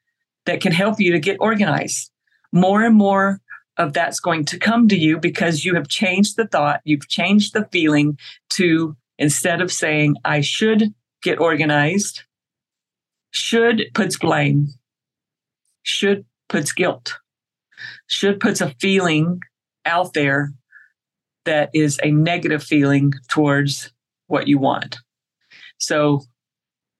that 0.46 0.60
can 0.60 0.72
help 0.72 0.98
you 0.98 1.12
to 1.12 1.18
get 1.18 1.36
organized. 1.40 2.10
More 2.52 2.82
and 2.82 2.96
more 2.96 3.40
of 3.76 3.92
that's 3.92 4.20
going 4.20 4.44
to 4.46 4.58
come 4.58 4.88
to 4.88 4.96
you 4.96 5.18
because 5.18 5.64
you 5.64 5.74
have 5.74 5.88
changed 5.88 6.36
the 6.36 6.46
thought, 6.46 6.80
you've 6.84 7.08
changed 7.08 7.54
the 7.54 7.68
feeling 7.70 8.18
to 8.50 8.96
instead 9.18 9.60
of 9.60 9.72
saying, 9.72 10.16
I 10.24 10.40
should 10.40 10.94
get 11.22 11.38
organized. 11.38 12.22
Should 13.30 13.84
puts 13.94 14.18
blame. 14.18 14.68
Should 15.82 16.24
puts 16.48 16.72
guilt. 16.72 17.16
Should 18.10 18.40
puts 18.40 18.60
a 18.60 18.74
feeling 18.80 19.40
out 19.86 20.12
there 20.12 20.52
that 21.44 21.70
is 21.72 21.98
a 22.02 22.10
negative 22.10 22.62
feeling 22.62 23.12
towards 23.28 23.92
what 24.26 24.46
you 24.46 24.58
want. 24.58 24.98
So 25.78 26.22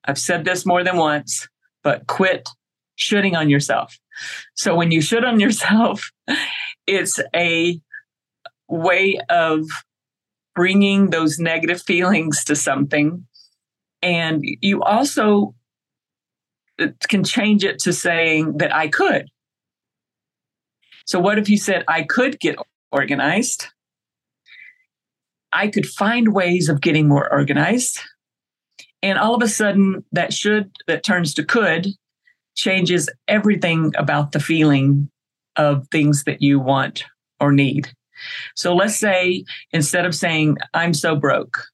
I've 0.05 0.19
said 0.19 0.45
this 0.45 0.65
more 0.65 0.83
than 0.83 0.97
once, 0.97 1.47
but 1.85 2.07
quit 2.07 2.49
shooting 2.97 3.37
on 3.37 3.51
yourself. 3.51 3.99
So 4.55 4.75
when 4.75 4.91
you 4.91 5.01
should 5.01 5.25
on 5.25 5.41
yourself, 5.41 6.11
it's 6.87 7.21
a 7.35 7.81
way 8.69 9.19
of 9.29 9.67
bringing 10.55 11.11
those 11.11 11.39
negative 11.39 11.83
feelings 11.83 12.45
to 12.45 12.57
something 12.57 13.27
and 14.03 14.43
you 14.61 14.83
also 14.83 15.55
can 17.09 17.25
change 17.25 17.65
it 17.65 17.79
to 17.81 17.93
saying 17.93 18.59
that 18.59 18.75
I 18.75 18.89
could. 18.89 19.29
So, 21.11 21.19
what 21.19 21.41
if 21.41 21.51
you 21.51 21.59
said, 21.59 21.83
I 21.89 22.05
could 22.05 22.39
get 22.39 22.55
organized? 22.93 23.67
I 25.53 25.67
could 25.67 25.87
find 25.87 26.33
ways 26.33 26.69
of 26.69 26.81
getting 26.81 27.09
more 27.09 27.29
organized. 27.33 27.99
And 29.03 29.19
all 29.19 29.35
of 29.35 29.43
a 29.43 29.49
sudden, 29.49 30.05
that 30.13 30.33
should 30.33 30.71
that 30.87 31.03
turns 31.03 31.35
to 31.35 31.45
could 31.45 31.89
changes 32.55 33.11
everything 33.27 33.91
about 33.99 34.31
the 34.31 34.39
feeling 34.39 35.11
of 35.57 35.89
things 35.89 36.23
that 36.25 36.43
you 36.43 36.61
want 36.61 37.03
or 37.41 37.51
need. 37.51 37.93
So 38.55 38.73
let's 38.73 38.97
say 38.97 39.45
instead 39.73 40.07
of 40.07 40.15
saying, 40.15 40.59
I'm 40.75 40.95
so 40.95 41.17
broke, 41.17 41.65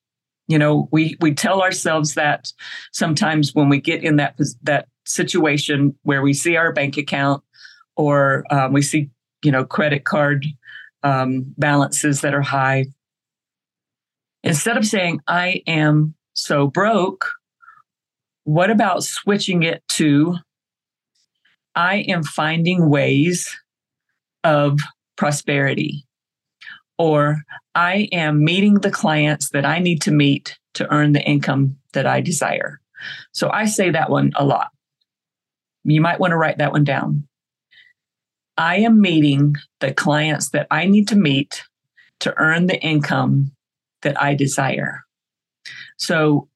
you 0.49 0.57
know 0.57 0.88
we 0.93 1.19
we 1.21 1.35
tell 1.35 1.61
ourselves 1.61 2.14
that 2.14 2.50
sometimes 2.95 3.55
when 3.55 3.69
we 3.69 3.83
get 3.83 4.02
in 4.02 4.16
that 4.16 4.38
that 4.62 4.88
situation 5.05 5.95
where 6.05 6.23
we 6.23 6.33
see 6.33 6.57
our 6.57 6.73
bank 6.73 6.97
account 6.97 7.43
or 7.97 8.45
um, 8.50 8.73
we 8.73 8.81
see 8.81 9.11
you 9.46 9.52
know 9.52 9.64
credit 9.64 10.04
card 10.04 10.44
um, 11.02 11.54
balances 11.56 12.20
that 12.20 12.34
are 12.34 12.42
high 12.42 12.84
instead 14.42 14.76
of 14.76 14.84
saying 14.84 15.20
i 15.28 15.62
am 15.66 16.14
so 16.34 16.66
broke 16.66 17.30
what 18.44 18.70
about 18.70 19.04
switching 19.04 19.62
it 19.62 19.82
to 19.88 20.34
i 21.76 21.98
am 22.08 22.24
finding 22.24 22.90
ways 22.90 23.56
of 24.42 24.80
prosperity 25.16 26.04
or 26.98 27.42
I 27.74 28.08
am 28.12 28.42
meeting 28.42 28.74
the 28.74 28.90
clients 28.90 29.50
that 29.50 29.64
I 29.64 29.78
need 29.78 30.00
to 30.02 30.10
meet 30.10 30.58
to 30.74 30.90
earn 30.92 31.12
the 31.12 31.22
income 31.22 31.76
that 31.92 32.06
I 32.06 32.20
desire. 32.20 32.80
So 33.32 33.50
I 33.50 33.66
say 33.66 33.90
that 33.90 34.10
one 34.10 34.32
a 34.34 34.44
lot. 34.44 34.68
You 35.84 36.00
might 36.00 36.18
want 36.18 36.32
to 36.32 36.36
write 36.36 36.58
that 36.58 36.72
one 36.72 36.84
down. 36.84 37.28
I 38.56 38.76
am 38.78 39.00
meeting 39.00 39.56
the 39.80 39.92
clients 39.92 40.50
that 40.50 40.66
I 40.70 40.86
need 40.86 41.08
to 41.08 41.16
meet 41.16 41.64
to 42.20 42.34
earn 42.38 42.66
the 42.66 42.80
income 42.80 43.52
that 44.02 44.20
I 44.20 44.34
desire. 44.34 45.04
So 45.98 46.48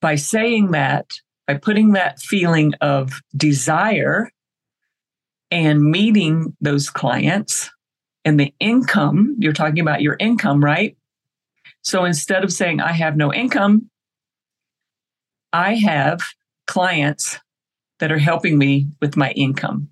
by 0.00 0.14
saying 0.14 0.70
that, 0.70 1.10
by 1.46 1.54
putting 1.54 1.92
that 1.92 2.20
feeling 2.20 2.74
of 2.80 3.20
desire 3.36 4.30
and 5.50 5.82
meeting 5.82 6.56
those 6.60 6.88
clients, 6.88 7.70
and 8.24 8.38
the 8.38 8.54
income, 8.60 9.36
you're 9.38 9.52
talking 9.52 9.80
about 9.80 10.02
your 10.02 10.16
income, 10.20 10.62
right? 10.64 10.96
So 11.82 12.04
instead 12.04 12.44
of 12.44 12.52
saying, 12.52 12.80
I 12.80 12.92
have 12.92 13.16
no 13.16 13.32
income, 13.32 13.90
I 15.52 15.76
have 15.76 16.20
clients 16.66 17.38
that 17.98 18.12
are 18.12 18.18
helping 18.18 18.58
me 18.58 18.88
with 19.00 19.16
my 19.16 19.30
income. 19.32 19.89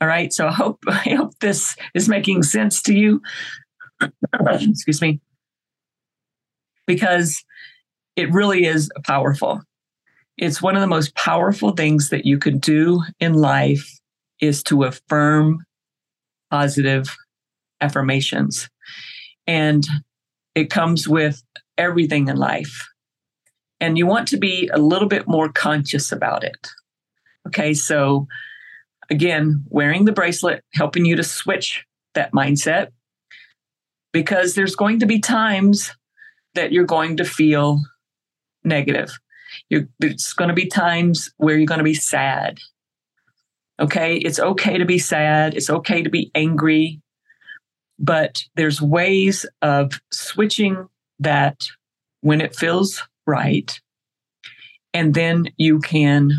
All 0.00 0.08
right. 0.08 0.32
So 0.32 0.46
I 0.46 0.52
hope, 0.52 0.78
I 0.88 1.14
hope 1.16 1.38
this 1.40 1.76
is 1.94 2.08
making 2.08 2.42
sense 2.42 2.82
to 2.82 2.94
you. 2.94 3.22
Excuse 4.40 5.00
me. 5.00 5.20
Because 6.86 7.44
it 8.14 8.32
really 8.32 8.64
is 8.64 8.90
powerful. 9.04 9.62
It's 10.38 10.62
one 10.62 10.76
of 10.76 10.80
the 10.80 10.86
most 10.86 11.14
powerful 11.14 11.72
things 11.72 12.10
that 12.10 12.26
you 12.26 12.38
can 12.38 12.58
do 12.58 13.02
in 13.20 13.34
life 13.34 13.98
is 14.40 14.62
to 14.64 14.84
affirm 14.84 15.64
positive 16.50 17.14
affirmations. 17.80 18.68
And 19.46 19.86
it 20.54 20.70
comes 20.70 21.08
with 21.08 21.42
everything 21.78 22.28
in 22.28 22.36
life. 22.36 22.86
And 23.80 23.98
you 23.98 24.06
want 24.06 24.28
to 24.28 24.36
be 24.36 24.70
a 24.72 24.78
little 24.78 25.08
bit 25.08 25.26
more 25.26 25.50
conscious 25.50 26.12
about 26.12 26.44
it. 26.44 26.68
Okay, 27.46 27.74
so 27.74 28.26
again, 29.10 29.64
wearing 29.68 30.04
the 30.04 30.12
bracelet, 30.12 30.62
helping 30.74 31.04
you 31.04 31.16
to 31.16 31.22
switch 31.22 31.84
that 32.14 32.32
mindset 32.32 32.88
because 34.12 34.54
there's 34.54 34.74
going 34.74 35.00
to 35.00 35.06
be 35.06 35.20
times 35.20 35.94
that 36.54 36.72
you're 36.72 36.84
going 36.84 37.16
to 37.18 37.24
feel 37.24 37.80
negative. 38.64 39.18
You're, 39.68 39.88
it's 40.00 40.32
going 40.32 40.48
to 40.48 40.54
be 40.54 40.66
times 40.66 41.30
where 41.36 41.56
you're 41.56 41.66
going 41.66 41.78
to 41.78 41.84
be 41.84 41.94
sad. 41.94 42.58
Okay, 43.78 44.16
it's 44.16 44.40
okay 44.40 44.78
to 44.78 44.86
be 44.86 44.98
sad. 44.98 45.54
It's 45.54 45.68
okay 45.68 46.02
to 46.02 46.10
be 46.10 46.30
angry 46.34 47.00
but 47.98 48.44
there's 48.54 48.80
ways 48.82 49.46
of 49.62 50.00
switching 50.12 50.88
that 51.18 51.66
when 52.20 52.40
it 52.40 52.54
feels 52.54 53.02
right 53.26 53.80
and 54.92 55.14
then 55.14 55.48
you 55.56 55.78
can 55.80 56.32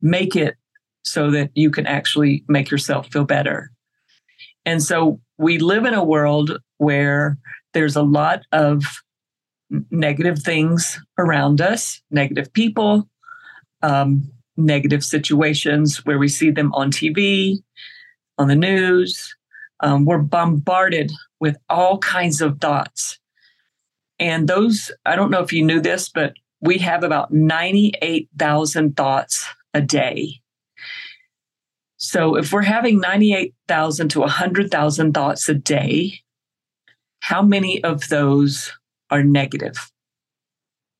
make 0.00 0.36
it 0.36 0.56
so 1.04 1.30
that 1.30 1.50
you 1.54 1.70
can 1.70 1.86
actually 1.86 2.44
make 2.48 2.70
yourself 2.70 3.10
feel 3.12 3.24
better 3.24 3.70
and 4.64 4.82
so 4.82 5.20
we 5.38 5.58
live 5.58 5.84
in 5.84 5.94
a 5.94 6.04
world 6.04 6.58
where 6.78 7.38
there's 7.72 7.96
a 7.96 8.02
lot 8.02 8.42
of 8.52 8.84
negative 9.90 10.38
things 10.38 11.00
around 11.18 11.60
us 11.60 12.00
negative 12.10 12.52
people 12.52 13.08
um, 13.82 14.30
negative 14.56 15.04
situations 15.04 16.04
where 16.04 16.18
we 16.18 16.28
see 16.28 16.50
them 16.50 16.72
on 16.74 16.90
tv 16.90 17.58
on 18.38 18.48
the 18.48 18.56
news 18.56 19.34
um, 19.80 20.04
we're 20.06 20.18
bombarded 20.18 21.12
with 21.40 21.56
all 21.68 21.98
kinds 21.98 22.40
of 22.40 22.58
thoughts. 22.58 23.18
And 24.18 24.48
those, 24.48 24.90
I 25.04 25.16
don't 25.16 25.30
know 25.30 25.42
if 25.42 25.52
you 25.52 25.64
knew 25.64 25.80
this, 25.80 26.08
but 26.08 26.34
we 26.60 26.78
have 26.78 27.04
about 27.04 27.32
98,000 27.32 28.96
thoughts 28.96 29.46
a 29.74 29.82
day. 29.82 30.40
So 32.04 32.36
if 32.36 32.52
we're 32.52 32.62
having 32.62 33.00
98,000 33.00 34.10
to 34.10 34.20
100,000 34.20 35.14
thoughts 35.14 35.48
a 35.48 35.54
day, 35.54 36.20
how 37.20 37.40
many 37.40 37.82
of 37.82 38.08
those 38.08 38.72
are 39.10 39.24
negative? 39.24 39.90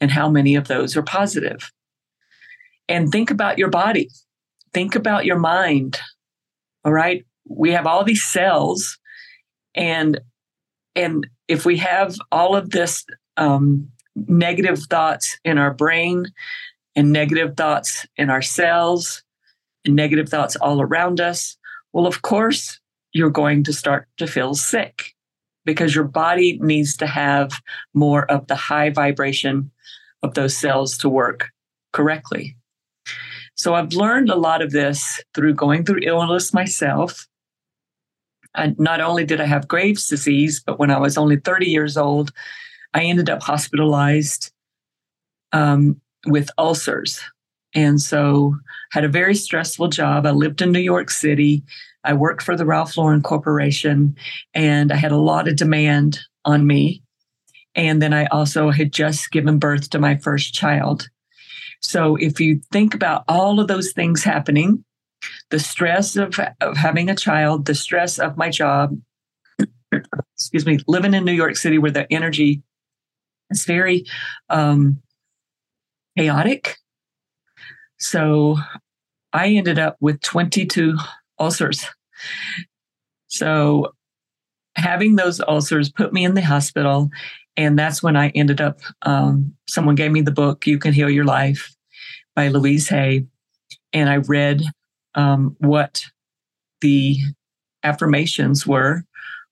And 0.01 0.11
how 0.11 0.31
many 0.31 0.55
of 0.55 0.67
those 0.67 0.97
are 0.97 1.03
positive? 1.03 1.71
And 2.89 3.13
think 3.13 3.31
about 3.31 3.59
your 3.59 3.69
body. 3.69 4.09
Think 4.73 4.95
about 4.95 5.27
your 5.27 5.39
mind. 5.39 6.01
All 6.87 6.93
right. 6.93 7.27
We 7.47 7.73
have 7.73 7.87
all 7.87 8.05
these 8.05 8.25
cells 8.25 8.99
and 9.75 10.21
and 10.97 11.27
if 11.49 11.67
we 11.67 11.77
have 11.79 12.17
all 12.31 12.57
of 12.57 12.71
this 12.71 13.05
um, 13.37 13.89
negative 14.15 14.79
thoughts 14.89 15.37
in 15.45 15.59
our 15.59 15.75
brain 15.75 16.27
and 16.95 17.13
negative 17.13 17.57
thoughts 17.57 18.07
in 18.17 18.31
our 18.31 18.43
cells 18.43 19.24
negative 19.87 20.29
thoughts 20.29 20.57
all 20.57 20.81
around 20.81 21.21
us, 21.21 21.57
well, 21.93 22.07
of 22.07 22.23
course, 22.23 22.81
you're 23.13 23.31
going 23.31 23.63
to 23.65 23.73
start 23.73 24.09
to 24.17 24.27
feel 24.27 24.55
sick 24.55 25.15
because 25.65 25.95
your 25.95 26.05
body 26.05 26.59
needs 26.61 26.97
to 26.99 27.07
have 27.07 27.53
more 27.95 28.31
of 28.31 28.47
the 28.49 28.57
high 28.57 28.91
vibration 28.91 29.71
of 30.23 30.35
those 30.35 30.57
cells 30.57 30.99
to 30.99 31.09
work 31.09 31.51
correctly. 31.93 32.57
So 33.55 33.75
I've 33.75 33.93
learned 33.93 34.31
a 34.31 34.37
lot 34.37 34.63
of 34.63 34.73
this 34.73 35.23
through 35.35 35.55
going 35.55 35.85
through 35.85 36.01
illness 36.03 36.53
myself. 36.53 37.29
And 38.55 38.79
not 38.79 39.01
only 39.01 39.25
did 39.25 39.41
I 39.41 39.47
have 39.47 39.69
Graves' 39.69 40.09
disease, 40.09 40.63
but 40.65 40.79
when 40.79 40.91
I 40.91 40.99
was 40.99 41.17
only 41.17 41.37
30 41.37 41.67
years 41.67 41.97
old, 41.97 42.33
I 42.93 43.05
ended 43.05 43.31
up 43.31 43.43
hospitalized 43.43 44.53
um, 45.53 46.01
with 46.27 46.51
ulcers. 46.59 47.21
And 47.75 48.01
so 48.01 48.57
had 48.93 49.05
a 49.05 49.09
very 49.09 49.35
stressful 49.35 49.89
job. 49.89 50.27
I 50.27 50.31
lived 50.31 50.63
in 50.63 50.73
New 50.73 50.81
York 50.81 51.11
City. 51.11 51.65
I 52.05 52.13
worked 52.13 52.43
for 52.43 52.57
the 52.57 52.67
Ralph 52.67 52.97
Lauren 52.97 53.23
Corporation 53.23 54.17
and 54.53 54.93
I 54.93 54.97
had 54.97 55.13
a 55.13 55.17
lot 55.17 55.49
of 55.49 55.57
demand 55.57 56.21
on 56.45 56.67
me. 56.67 57.03
And 57.75 58.01
then 58.01 58.13
I 58.13 58.27
also 58.27 58.71
had 58.71 58.93
just 58.93 59.31
given 59.31 59.59
birth 59.59 59.91
to 59.91 59.99
my 59.99 60.17
first 60.17 60.55
child. 60.55 61.09
So 61.81 62.17
if 62.17 62.41
you 62.41 62.61
think 62.73 62.95
about 62.95 63.25
all 63.29 63.59
of 63.59 63.69
those 63.69 63.93
things 63.93 64.23
happening, 64.23 64.85
the 65.51 65.59
stress 65.59 66.17
of, 66.17 66.39
of 66.61 66.77
having 66.77 67.11
a 67.11 67.17
child, 67.17 67.67
the 67.67 67.75
stress 67.75 68.19
of 68.19 68.37
my 68.37 68.51
job, 68.51 68.99
excuse 70.35 70.67
me, 70.67 70.79
living 70.87 71.15
in 71.15 71.25
New 71.25 71.33
York 71.33 71.57
City 71.57 71.79
where 71.79 71.91
the 71.91 72.11
energy 72.13 72.63
is 73.51 73.65
very 73.65 74.05
um, 74.51 75.03
chaotic. 76.17 76.77
So 78.05 78.59
I 79.33 79.49
ended 79.49 79.79
up 79.79 79.97
with 79.99 80.21
22 80.21 80.97
ulcers. 81.39 81.87
So 83.29 83.95
having 84.77 85.17
those 85.17 85.41
ulcers 85.41 85.91
put 85.91 86.13
me 86.13 86.25
in 86.25 86.35
the 86.35 86.43
hospital. 86.43 87.09
And 87.57 87.79
that's 87.79 88.03
when 88.03 88.15
I 88.15 88.29
ended 88.31 88.61
up, 88.61 88.81
um, 89.03 89.55
someone 89.69 89.95
gave 89.95 90.13
me 90.13 90.21
the 90.21 90.31
book, 90.31 90.67
You 90.67 90.79
Can 90.79 90.93
Heal 90.93 91.09
Your 91.09 91.25
Life 91.25 91.75
by 92.37 92.49
Louise 92.49 92.91
Hay. 92.91 93.25
And 93.95 94.11
I 94.11 94.17
read 94.17 94.63
um, 95.15 95.57
what 95.61 96.05
the 96.83 97.17
affirmations 97.85 98.67
were 98.67 99.03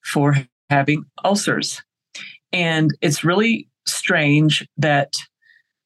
for 0.03 0.35
having 0.69 1.05
ulcers. 1.25 1.81
And 2.51 2.91
it's 3.01 3.23
really 3.23 3.67
strange 3.87 4.67
that 4.77 5.15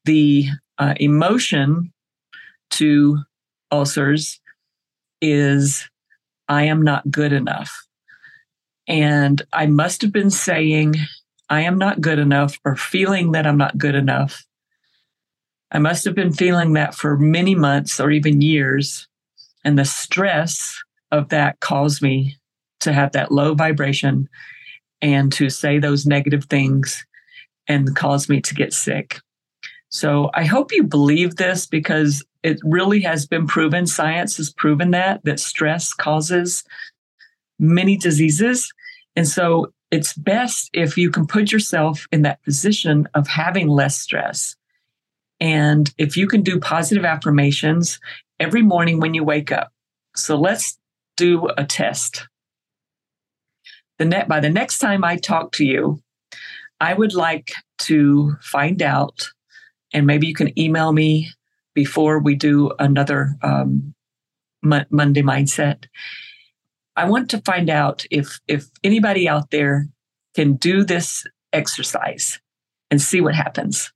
the 0.03 0.47
uh, 0.79 0.95
emotion 0.99 1.93
to 2.71 3.19
ulcers 3.71 4.39
is 5.21 5.89
I 6.47 6.63
am 6.63 6.81
not 6.81 7.09
good 7.09 7.33
enough. 7.33 7.85
And 8.87 9.41
I 9.51 9.65
must 9.65 10.01
have 10.01 10.13
been 10.13 10.29
saying, 10.29 10.95
I 11.49 11.61
am 11.61 11.77
not 11.77 12.01
good 12.01 12.19
enough, 12.19 12.57
or 12.63 12.75
feeling 12.75 13.31
that 13.33 13.45
I'm 13.45 13.57
not 13.57 13.77
good 13.77 13.95
enough. 13.95 14.45
I 15.71 15.79
must 15.79 16.05
have 16.05 16.15
been 16.15 16.31
feeling 16.31 16.73
that 16.73 16.95
for 16.95 17.17
many 17.17 17.55
months 17.55 17.99
or 17.99 18.11
even 18.11 18.41
years. 18.41 19.07
And 19.65 19.77
the 19.77 19.85
stress 19.85 20.81
of 21.11 21.29
that 21.29 21.59
caused 21.59 22.01
me 22.01 22.37
to 22.81 22.93
have 22.93 23.11
that 23.13 23.31
low 23.31 23.53
vibration 23.53 24.29
and 25.01 25.31
to 25.33 25.49
say 25.49 25.79
those 25.79 26.05
negative 26.05 26.45
things 26.45 27.05
and 27.67 27.95
caused 27.95 28.29
me 28.29 28.39
to 28.41 28.55
get 28.55 28.73
sick. 28.73 29.19
So 29.89 30.29
I 30.33 30.45
hope 30.45 30.71
you 30.71 30.83
believe 30.83 31.35
this 31.35 31.65
because 31.65 32.23
it 32.43 32.59
really 32.63 33.01
has 33.01 33.25
been 33.25 33.47
proven, 33.47 33.87
science 33.87 34.37
has 34.37 34.51
proven 34.51 34.91
that, 34.91 35.23
that 35.23 35.39
stress 35.39 35.93
causes 35.93 36.63
many 37.59 37.97
diseases. 37.97 38.71
And 39.15 39.27
so 39.27 39.73
it's 39.89 40.13
best 40.13 40.69
if 40.73 40.97
you 40.97 41.09
can 41.09 41.25
put 41.25 41.51
yourself 41.51 42.05
in 42.11 42.21
that 42.23 42.43
position 42.43 43.07
of 43.13 43.27
having 43.27 43.67
less 43.67 43.97
stress. 43.99 44.55
And 45.39 45.93
if 45.97 46.17
you 46.17 46.27
can 46.27 46.41
do 46.41 46.59
positive 46.59 47.05
affirmations 47.05 47.99
every 48.39 48.61
morning 48.61 48.99
when 48.99 49.13
you 49.13 49.23
wake 49.23 49.51
up. 49.51 49.71
So 50.15 50.37
let's 50.37 50.77
do 51.15 51.47
a 51.57 51.65
test. 51.65 52.27
The 53.97 54.05
net, 54.05 54.27
by 54.27 54.39
the 54.39 54.49
next 54.49 54.79
time 54.79 55.03
I 55.03 55.17
talk 55.17 55.51
to 55.53 55.65
you, 55.65 56.01
I 56.79 56.93
would 56.93 57.15
like 57.15 57.51
to 57.79 58.35
find 58.41 58.81
out, 58.81 59.29
and 59.93 60.05
maybe 60.05 60.27
you 60.27 60.35
can 60.35 60.57
email 60.59 60.91
me 60.91 61.31
before 61.77 62.17
we 62.17 62.33
do 62.33 62.71
another 62.79 63.37
um, 63.43 63.93
Monday 64.63 65.21
mindset. 65.21 65.85
I 66.95 67.07
want 67.07 67.29
to 67.29 67.41
find 67.41 67.69
out 67.69 68.03
if 68.09 68.39
if 68.47 68.65
anybody 68.83 69.29
out 69.29 69.51
there 69.51 69.87
can 70.33 70.55
do 70.55 70.83
this 70.83 71.23
exercise 71.53 72.39
and 72.89 72.99
see 72.99 73.21
what 73.21 73.35
happens. 73.35 73.93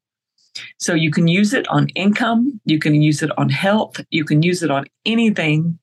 So 0.77 0.93
you 0.93 1.09
can 1.09 1.27
use 1.27 1.53
it 1.55 1.67
on 1.69 1.87
income, 1.95 2.61
you 2.65 2.77
can 2.77 3.01
use 3.01 3.23
it 3.23 3.31
on 3.35 3.49
health, 3.49 3.99
you 4.11 4.25
can 4.25 4.43
use 4.43 4.61
it 4.61 4.69
on 4.69 4.85
anything. 5.03 5.79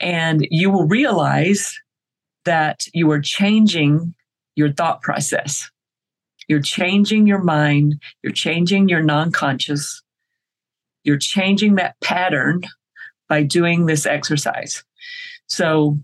And 0.00 0.48
you 0.50 0.70
will 0.70 0.88
realize 0.88 1.78
that 2.46 2.86
you 2.94 3.10
are 3.10 3.20
changing 3.20 4.14
your 4.56 4.72
thought 4.72 5.02
process. 5.02 5.70
You're 6.48 6.62
changing 6.62 7.26
your 7.26 7.42
mind, 7.42 8.00
you're 8.22 8.32
changing 8.32 8.88
your 8.88 9.02
non 9.02 9.32
conscious, 9.32 10.02
you're 11.04 11.18
changing 11.18 11.76
that 11.76 12.00
pattern 12.00 12.62
by 13.28 13.42
doing 13.42 13.86
this 13.86 14.06
exercise. 14.06 14.84
So, 15.46 15.98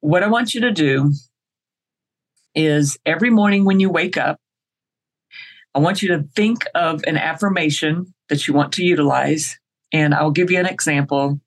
what 0.00 0.22
I 0.22 0.28
want 0.28 0.54
you 0.54 0.60
to 0.62 0.70
do 0.70 1.12
is 2.54 2.98
every 3.04 3.30
morning 3.30 3.64
when 3.64 3.80
you 3.80 3.90
wake 3.90 4.16
up, 4.16 4.40
I 5.74 5.80
want 5.80 6.02
you 6.02 6.08
to 6.08 6.28
think 6.34 6.64
of 6.74 7.02
an 7.04 7.16
affirmation 7.16 8.14
that 8.28 8.46
you 8.46 8.54
want 8.54 8.72
to 8.74 8.84
utilize. 8.84 9.58
And 9.92 10.14
I'll 10.14 10.30
give 10.30 10.50
you 10.50 10.58
an 10.58 10.66
example 10.66 11.40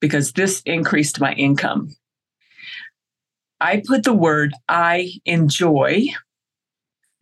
because 0.00 0.32
this 0.32 0.62
increased 0.64 1.20
my 1.20 1.32
income. 1.34 1.90
I 3.60 3.82
put 3.86 4.04
the 4.04 4.14
word 4.14 4.54
I 4.68 5.12
enjoy. 5.24 6.06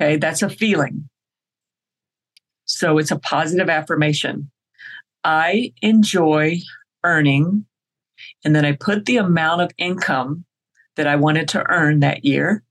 Okay, 0.00 0.16
that's 0.16 0.42
a 0.42 0.48
feeling. 0.48 1.08
So 2.68 2.98
it's 2.98 3.10
a 3.10 3.18
positive 3.18 3.68
affirmation. 3.68 4.50
I 5.24 5.72
enjoy 5.82 6.58
earning. 7.02 7.64
And 8.44 8.54
then 8.54 8.64
I 8.64 8.72
put 8.72 9.06
the 9.06 9.16
amount 9.16 9.62
of 9.62 9.70
income 9.78 10.44
that 10.96 11.06
I 11.06 11.16
wanted 11.16 11.48
to 11.48 11.68
earn 11.68 12.00
that 12.00 12.24
year. 12.24 12.62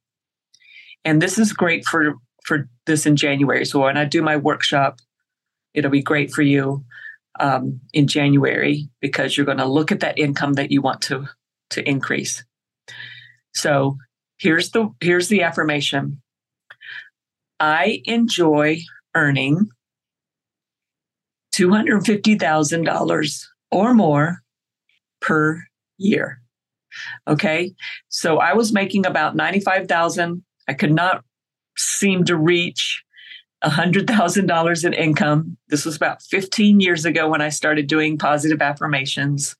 And 1.03 1.21
this 1.21 1.37
is 1.37 1.51
great 1.51 1.85
for, 1.85 2.15
for 2.43 2.69
this 2.85 3.05
in 3.05 3.15
January. 3.15 3.65
So 3.65 3.81
when 3.81 3.97
I 3.97 4.05
do 4.05 4.21
my 4.21 4.37
workshop, 4.37 4.99
it'll 5.73 5.91
be 5.91 6.01
great 6.01 6.31
for 6.31 6.41
you 6.41 6.85
um, 7.39 7.79
in 7.91 8.07
January 8.07 8.87
because 9.01 9.35
you're 9.35 9.45
going 9.45 9.57
to 9.57 9.65
look 9.65 9.91
at 9.91 10.01
that 10.01 10.19
income 10.19 10.53
that 10.53 10.71
you 10.71 10.81
want 10.81 11.01
to, 11.03 11.27
to 11.71 11.87
increase. 11.87 12.43
So 13.53 13.97
here's 14.37 14.71
the 14.71 14.93
here's 15.01 15.29
the 15.29 15.41
affirmation. 15.41 16.21
I 17.59 18.03
enjoy 18.05 18.79
earning 19.15 19.69
$250,000 21.57 23.45
or 23.71 23.93
more 23.93 24.43
per 25.21 25.63
year. 25.97 26.41
Okay. 27.27 27.73
So 28.09 28.37
I 28.37 28.53
was 28.53 28.73
making 28.73 29.05
about 29.05 29.35
95,000. 29.35 30.43
I 30.67 30.73
could 30.73 30.93
not 30.93 31.23
seem 31.77 32.23
to 32.25 32.35
reach 32.35 33.03
$100,000 33.63 34.85
in 34.85 34.93
income. 34.93 35.57
This 35.69 35.85
was 35.85 35.95
about 35.95 36.21
15 36.23 36.79
years 36.79 37.05
ago 37.05 37.27
when 37.29 37.41
I 37.41 37.49
started 37.49 37.87
doing 37.87 38.17
positive 38.17 38.61
affirmations. 38.61 39.55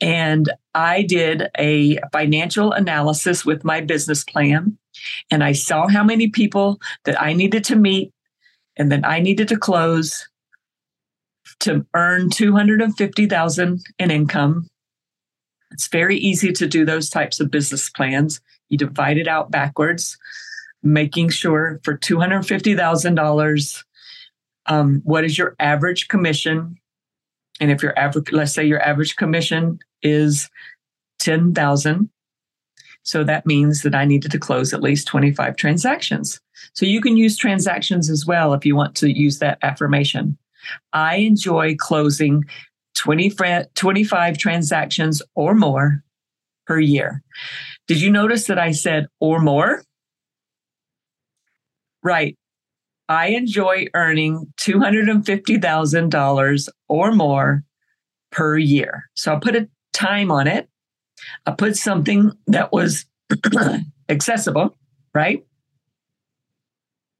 And 0.00 0.50
I 0.74 1.02
did 1.02 1.48
a 1.58 1.98
financial 2.12 2.72
analysis 2.72 3.44
with 3.44 3.64
my 3.64 3.80
business 3.80 4.24
plan. 4.24 4.78
And 5.30 5.44
I 5.44 5.52
saw 5.52 5.88
how 5.88 6.02
many 6.02 6.28
people 6.28 6.80
that 7.04 7.20
I 7.20 7.32
needed 7.32 7.64
to 7.64 7.76
meet 7.76 8.12
and 8.76 8.90
then 8.90 9.04
I 9.04 9.20
needed 9.20 9.48
to 9.48 9.58
close 9.58 10.26
to 11.60 11.86
earn 11.94 12.30
250,000 12.30 13.80
in 13.98 14.10
income. 14.10 14.68
It's 15.70 15.88
very 15.88 16.16
easy 16.16 16.52
to 16.52 16.66
do 16.66 16.84
those 16.84 17.08
types 17.08 17.38
of 17.38 17.50
business 17.50 17.90
plans. 17.90 18.40
You 18.68 18.78
divide 18.78 19.18
it 19.18 19.28
out 19.28 19.50
backwards, 19.50 20.18
making 20.82 21.28
sure 21.30 21.80
for 21.84 21.96
$250,000, 21.96 23.84
um, 24.66 25.00
what 25.04 25.24
is 25.24 25.38
your 25.38 25.54
average 25.58 26.08
commission? 26.08 26.76
And 27.60 27.70
if 27.70 27.82
your 27.82 27.96
average, 27.98 28.32
let's 28.32 28.52
say 28.52 28.64
your 28.64 28.80
average 28.80 29.16
commission 29.16 29.78
is 30.02 30.48
10,000, 31.18 32.08
so 33.02 33.24
that 33.24 33.46
means 33.46 33.82
that 33.82 33.94
I 33.94 34.04
needed 34.04 34.30
to 34.30 34.38
close 34.38 34.72
at 34.72 34.82
least 34.82 35.06
25 35.08 35.56
transactions. 35.56 36.40
So 36.74 36.86
you 36.86 37.00
can 37.00 37.16
use 37.16 37.36
transactions 37.36 38.10
as 38.10 38.26
well 38.26 38.52
if 38.52 38.64
you 38.66 38.76
want 38.76 38.94
to 38.96 39.10
use 39.10 39.38
that 39.38 39.58
affirmation. 39.62 40.36
I 40.92 41.16
enjoy 41.16 41.76
closing 41.76 42.44
20, 42.96 43.32
25 43.74 44.38
transactions 44.38 45.22
or 45.34 45.54
more 45.54 46.02
per 46.66 46.78
year. 46.78 47.22
Did 47.86 48.00
you 48.00 48.10
notice 48.10 48.46
that 48.46 48.58
I 48.58 48.72
said 48.72 49.06
or 49.20 49.40
more? 49.40 49.82
Right. 52.02 52.36
I 53.08 53.28
enjoy 53.28 53.86
earning 53.94 54.52
$250,000 54.60 56.68
or 56.88 57.12
more 57.12 57.64
per 58.30 58.56
year. 58.56 59.10
So 59.14 59.34
I 59.34 59.38
put 59.40 59.56
a 59.56 59.68
time 59.92 60.30
on 60.30 60.46
it. 60.46 60.68
I 61.46 61.52
put 61.52 61.76
something 61.76 62.32
that 62.46 62.72
was 62.72 63.04
accessible, 64.08 64.76
right? 65.12 65.44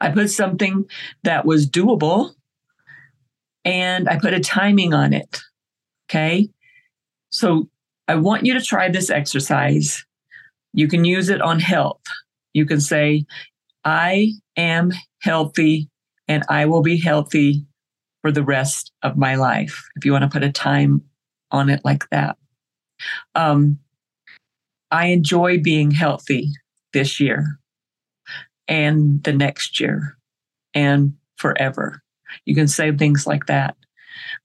I 0.00 0.10
put 0.10 0.30
something 0.30 0.84
that 1.24 1.44
was 1.44 1.68
doable 1.68 2.34
and 3.64 4.08
I 4.08 4.18
put 4.18 4.34
a 4.34 4.40
timing 4.40 4.94
on 4.94 5.12
it. 5.12 5.40
Okay. 6.08 6.48
So 7.30 7.68
I 8.08 8.16
want 8.16 8.44
you 8.44 8.54
to 8.54 8.60
try 8.60 8.88
this 8.88 9.10
exercise. 9.10 10.04
You 10.72 10.88
can 10.88 11.04
use 11.04 11.28
it 11.28 11.40
on 11.40 11.60
health. 11.60 12.02
You 12.54 12.66
can 12.66 12.80
say, 12.80 13.24
I 13.84 14.32
am 14.56 14.92
healthy 15.22 15.88
and 16.28 16.44
I 16.48 16.66
will 16.66 16.82
be 16.82 16.98
healthy 16.98 17.64
for 18.22 18.32
the 18.32 18.42
rest 18.42 18.92
of 19.02 19.16
my 19.16 19.36
life. 19.36 19.82
If 19.96 20.04
you 20.04 20.12
want 20.12 20.22
to 20.22 20.28
put 20.28 20.42
a 20.42 20.52
time 20.52 21.02
on 21.50 21.70
it 21.70 21.80
like 21.84 22.08
that. 22.10 22.36
Um, 23.34 23.78
I 24.90 25.06
enjoy 25.06 25.58
being 25.60 25.90
healthy 25.90 26.50
this 26.92 27.20
year 27.20 27.58
and 28.68 29.22
the 29.22 29.32
next 29.32 29.80
year 29.80 30.16
and 30.74 31.14
forever. 31.36 32.02
You 32.44 32.54
can 32.54 32.68
say 32.68 32.92
things 32.92 33.26
like 33.26 33.46
that. 33.46 33.76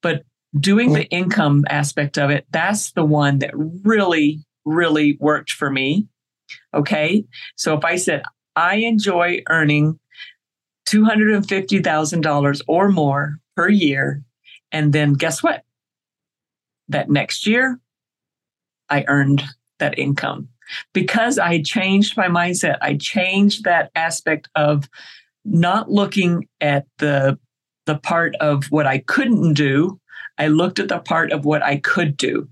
But 0.01 0.23
doing 0.59 0.93
the 0.93 1.01
mm-hmm. 1.01 1.23
income 1.23 1.65
aspect 1.69 2.17
of 2.17 2.29
it, 2.29 2.45
that's 2.51 2.91
the 2.91 3.05
one 3.05 3.39
that 3.39 3.51
really, 3.55 4.45
really 4.63 5.17
worked 5.19 5.51
for 5.51 5.69
me. 5.69 6.07
Okay. 6.73 7.25
So 7.55 7.77
if 7.77 7.83
I 7.83 7.95
said, 7.95 8.23
I 8.55 8.77
enjoy 8.77 9.41
earning 9.49 9.99
$250,000 10.87 12.61
or 12.67 12.89
more 12.89 13.39
per 13.55 13.69
year, 13.69 14.23
and 14.71 14.93
then 14.93 15.13
guess 15.13 15.41
what? 15.41 15.63
That 16.87 17.09
next 17.09 17.47
year, 17.47 17.79
I 18.89 19.05
earned 19.07 19.43
that 19.79 19.97
income 19.97 20.49
because 20.93 21.39
I 21.39 21.61
changed 21.61 22.15
my 22.15 22.27
mindset. 22.27 22.77
I 22.81 22.95
changed 22.95 23.63
that 23.63 23.91
aspect 23.95 24.49
of 24.55 24.87
not 25.43 25.89
looking 25.89 26.47
at 26.61 26.85
the 26.99 27.39
the 27.85 27.97
part 27.97 28.35
of 28.39 28.65
what 28.65 28.87
I 28.87 28.99
couldn't 28.99 29.53
do. 29.53 29.99
I 30.37 30.47
looked 30.47 30.79
at 30.79 30.89
the 30.89 30.99
part 30.99 31.31
of 31.31 31.45
what 31.45 31.63
I 31.63 31.77
could 31.77 32.17
do. 32.17 32.49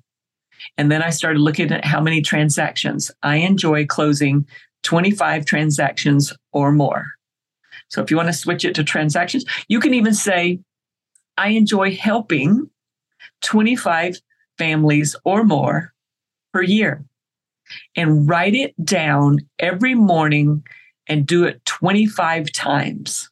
And 0.78 0.92
then 0.92 1.04
I 1.04 1.10
started 1.10 1.40
looking 1.40 1.72
at 1.72 1.86
how 1.86 2.02
many 2.02 2.22
transactions. 2.22 3.12
I 3.22 3.38
enjoy 3.38 3.86
closing 3.86 4.48
25 4.84 5.46
transactions 5.46 6.34
or 6.52 6.72
more. 6.72 7.06
So 7.90 8.02
if 8.02 8.10
you 8.10 8.18
want 8.18 8.30
to 8.30 8.34
switch 8.34 8.66
it 8.66 8.76
to 8.76 8.84
transactions, 8.84 9.46
you 9.68 9.80
can 9.80 9.94
even 9.94 10.14
say, 10.14 10.60
I 11.38 11.50
enjoy 11.50 11.96
helping 11.96 12.70
25 13.42 14.18
families 14.58 15.16
or 15.26 15.44
more 15.44 15.94
per 16.54 16.62
year. 16.62 17.04
And 17.96 18.28
write 18.28 18.56
it 18.56 18.74
down 18.84 19.40
every 19.60 19.96
morning 19.96 20.64
and 21.08 21.26
do 21.26 21.44
it 21.46 21.64
25 21.66 22.52
times. 22.52 23.30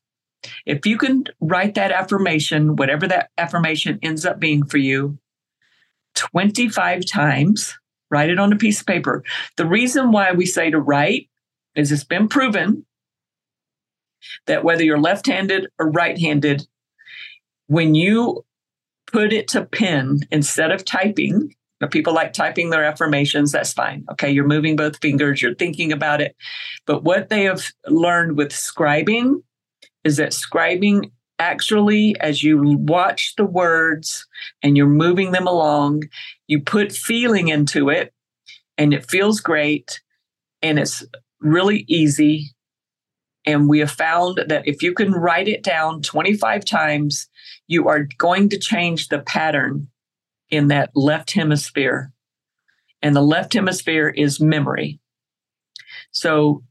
If 0.65 0.85
you 0.85 0.97
can 0.97 1.25
write 1.39 1.75
that 1.75 1.91
affirmation, 1.91 2.75
whatever 2.75 3.07
that 3.07 3.29
affirmation 3.37 3.99
ends 4.01 4.25
up 4.25 4.39
being 4.39 4.65
for 4.65 4.77
you, 4.77 5.17
25 6.15 7.05
times, 7.05 7.77
write 8.09 8.29
it 8.29 8.39
on 8.39 8.51
a 8.51 8.57
piece 8.57 8.81
of 8.81 8.87
paper. 8.87 9.23
The 9.57 9.65
reason 9.65 10.11
why 10.11 10.31
we 10.31 10.45
say 10.45 10.69
to 10.69 10.79
write 10.79 11.29
is 11.75 11.91
it's 11.91 12.03
been 12.03 12.27
proven 12.27 12.85
that 14.47 14.63
whether 14.63 14.83
you're 14.83 14.99
left 14.99 15.27
handed 15.27 15.67
or 15.79 15.89
right 15.89 16.17
handed, 16.17 16.67
when 17.67 17.95
you 17.95 18.43
put 19.07 19.33
it 19.33 19.47
to 19.49 19.65
pen 19.65 20.19
instead 20.31 20.71
of 20.71 20.85
typing, 20.85 21.55
people 21.89 22.13
like 22.13 22.33
typing 22.33 22.69
their 22.69 22.83
affirmations, 22.83 23.51
that's 23.51 23.73
fine. 23.73 24.05
Okay, 24.11 24.29
you're 24.29 24.45
moving 24.45 24.75
both 24.75 24.97
fingers, 24.97 25.41
you're 25.41 25.55
thinking 25.55 25.91
about 25.91 26.21
it. 26.21 26.35
But 26.85 27.03
what 27.03 27.29
they 27.29 27.43
have 27.45 27.65
learned 27.87 28.37
with 28.37 28.51
scribing 28.51 29.41
is 30.03 30.17
that 30.17 30.31
scribing 30.31 31.11
actually, 31.39 32.15
as 32.19 32.43
you 32.43 32.77
watch 32.77 33.33
the 33.35 33.45
words 33.45 34.27
and 34.61 34.77
you're 34.77 34.87
moving 34.87 35.31
them 35.31 35.47
along, 35.47 36.03
you 36.47 36.61
put 36.61 36.91
feeling 36.91 37.47
into 37.47 37.89
it 37.89 38.13
and 38.77 38.93
it 38.93 39.09
feels 39.09 39.39
great 39.39 39.99
and 40.61 40.77
it's 40.77 41.03
really 41.39 41.83
easy. 41.87 42.53
And 43.45 43.67
we 43.67 43.79
have 43.79 43.91
found 43.91 44.43
that 44.47 44.67
if 44.67 44.83
you 44.83 44.93
can 44.93 45.11
write 45.11 45.47
it 45.47 45.63
down 45.63 46.03
25 46.03 46.63
times, 46.63 47.27
you 47.67 47.87
are 47.87 48.07
going 48.17 48.49
to 48.49 48.59
change 48.59 49.07
the 49.07 49.19
pattern 49.19 49.87
in 50.51 50.67
that 50.67 50.91
left 50.93 51.31
hemisphere. 51.31 52.13
And 53.01 53.15
the 53.15 53.21
left 53.21 53.53
hemisphere 53.53 54.09
is 54.09 54.39
memory. 54.39 54.99
So 56.11 56.63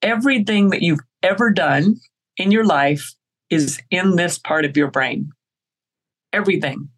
everything 0.00 0.70
that 0.70 0.82
you've 0.82 1.00
ever 1.24 1.50
done 1.50 1.96
in 2.36 2.50
your 2.50 2.64
life 2.64 3.14
is 3.50 3.80
in 3.90 4.16
this 4.16 4.38
part 4.38 4.64
of 4.64 4.76
your 4.76 4.90
brain. 4.90 5.30
Everything. 6.32 6.88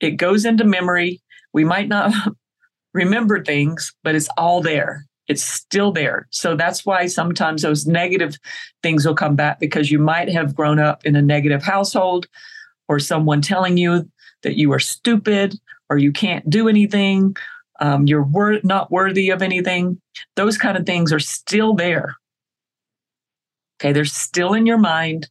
It 0.00 0.12
goes 0.12 0.44
into 0.44 0.64
memory. 0.64 1.20
We 1.52 1.64
might 1.64 1.88
not 1.88 2.12
remember 2.94 3.42
things, 3.42 3.94
but 4.02 4.14
it's 4.14 4.28
all 4.36 4.60
there. 4.60 5.04
It's 5.28 5.42
still 5.42 5.92
there. 5.92 6.26
So 6.30 6.56
that's 6.56 6.86
why 6.86 7.06
sometimes 7.06 7.62
those 7.62 7.86
negative 7.86 8.38
things 8.82 9.06
will 9.06 9.14
come 9.14 9.36
back 9.36 9.60
because 9.60 9.90
you 9.90 9.98
might 9.98 10.30
have 10.30 10.54
grown 10.54 10.78
up 10.78 11.04
in 11.04 11.16
a 11.16 11.22
negative 11.22 11.62
household 11.62 12.26
or 12.88 12.98
someone 12.98 13.42
telling 13.42 13.76
you 13.76 14.10
that 14.42 14.56
you 14.56 14.72
are 14.72 14.78
stupid 14.78 15.58
or 15.90 15.98
you 15.98 16.12
can't 16.12 16.48
do 16.48 16.68
anything, 16.68 17.36
um, 17.80 18.06
you're 18.06 18.22
wor- 18.22 18.60
not 18.64 18.90
worthy 18.90 19.30
of 19.30 19.42
anything. 19.42 20.00
Those 20.36 20.56
kind 20.56 20.76
of 20.76 20.86
things 20.86 21.12
are 21.12 21.20
still 21.20 21.74
there. 21.74 22.16
Okay, 23.80 23.92
they're 23.92 24.04
still 24.04 24.54
in 24.54 24.66
your 24.66 24.78
mind 24.78 25.28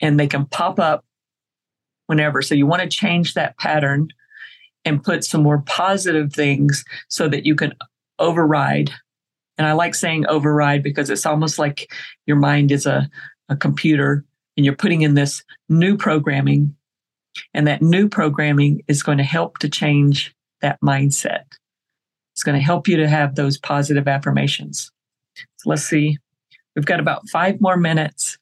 and 0.00 0.18
they 0.18 0.26
can 0.26 0.46
pop 0.46 0.78
up 0.78 1.04
whenever. 2.06 2.42
So 2.42 2.54
you 2.54 2.66
want 2.66 2.82
to 2.82 2.88
change 2.88 3.34
that 3.34 3.58
pattern 3.58 4.08
and 4.84 5.02
put 5.02 5.24
some 5.24 5.42
more 5.42 5.62
positive 5.62 6.32
things 6.32 6.84
so 7.08 7.28
that 7.28 7.44
you 7.46 7.54
can 7.54 7.74
override. 8.18 8.90
And 9.58 9.66
I 9.66 9.72
like 9.72 9.94
saying 9.94 10.26
override 10.26 10.82
because 10.82 11.10
it's 11.10 11.26
almost 11.26 11.58
like 11.58 11.92
your 12.26 12.36
mind 12.36 12.72
is 12.72 12.86
a, 12.86 13.10
a 13.48 13.56
computer 13.56 14.24
and 14.56 14.64
you're 14.64 14.74
putting 14.74 15.02
in 15.02 15.14
this 15.14 15.42
new 15.68 15.96
programming. 15.96 16.74
And 17.54 17.66
that 17.66 17.82
new 17.82 18.08
programming 18.08 18.82
is 18.88 19.02
going 19.02 19.18
to 19.18 19.24
help 19.24 19.58
to 19.58 19.68
change 19.68 20.34
that 20.62 20.80
mindset. 20.82 21.44
It's 22.32 22.42
going 22.42 22.58
to 22.58 22.64
help 22.64 22.88
you 22.88 22.96
to 22.96 23.08
have 23.08 23.34
those 23.34 23.58
positive 23.58 24.08
affirmations. 24.08 24.90
So 25.34 25.70
let's 25.70 25.84
see 25.84 26.18
We've 26.80 26.86
got 26.86 26.98
about 26.98 27.28
five 27.28 27.60
more 27.60 27.76
minutes. 27.76 28.38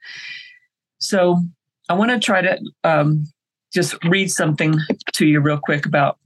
So 0.98 1.42
I 1.88 1.94
want 1.94 2.12
to 2.12 2.20
try 2.20 2.40
to 2.40 2.60
um, 2.84 3.26
just 3.74 3.96
read 4.04 4.30
something 4.30 4.76
to 5.14 5.26
you 5.26 5.40
real 5.40 5.58
quick 5.58 5.84
about 5.86 6.18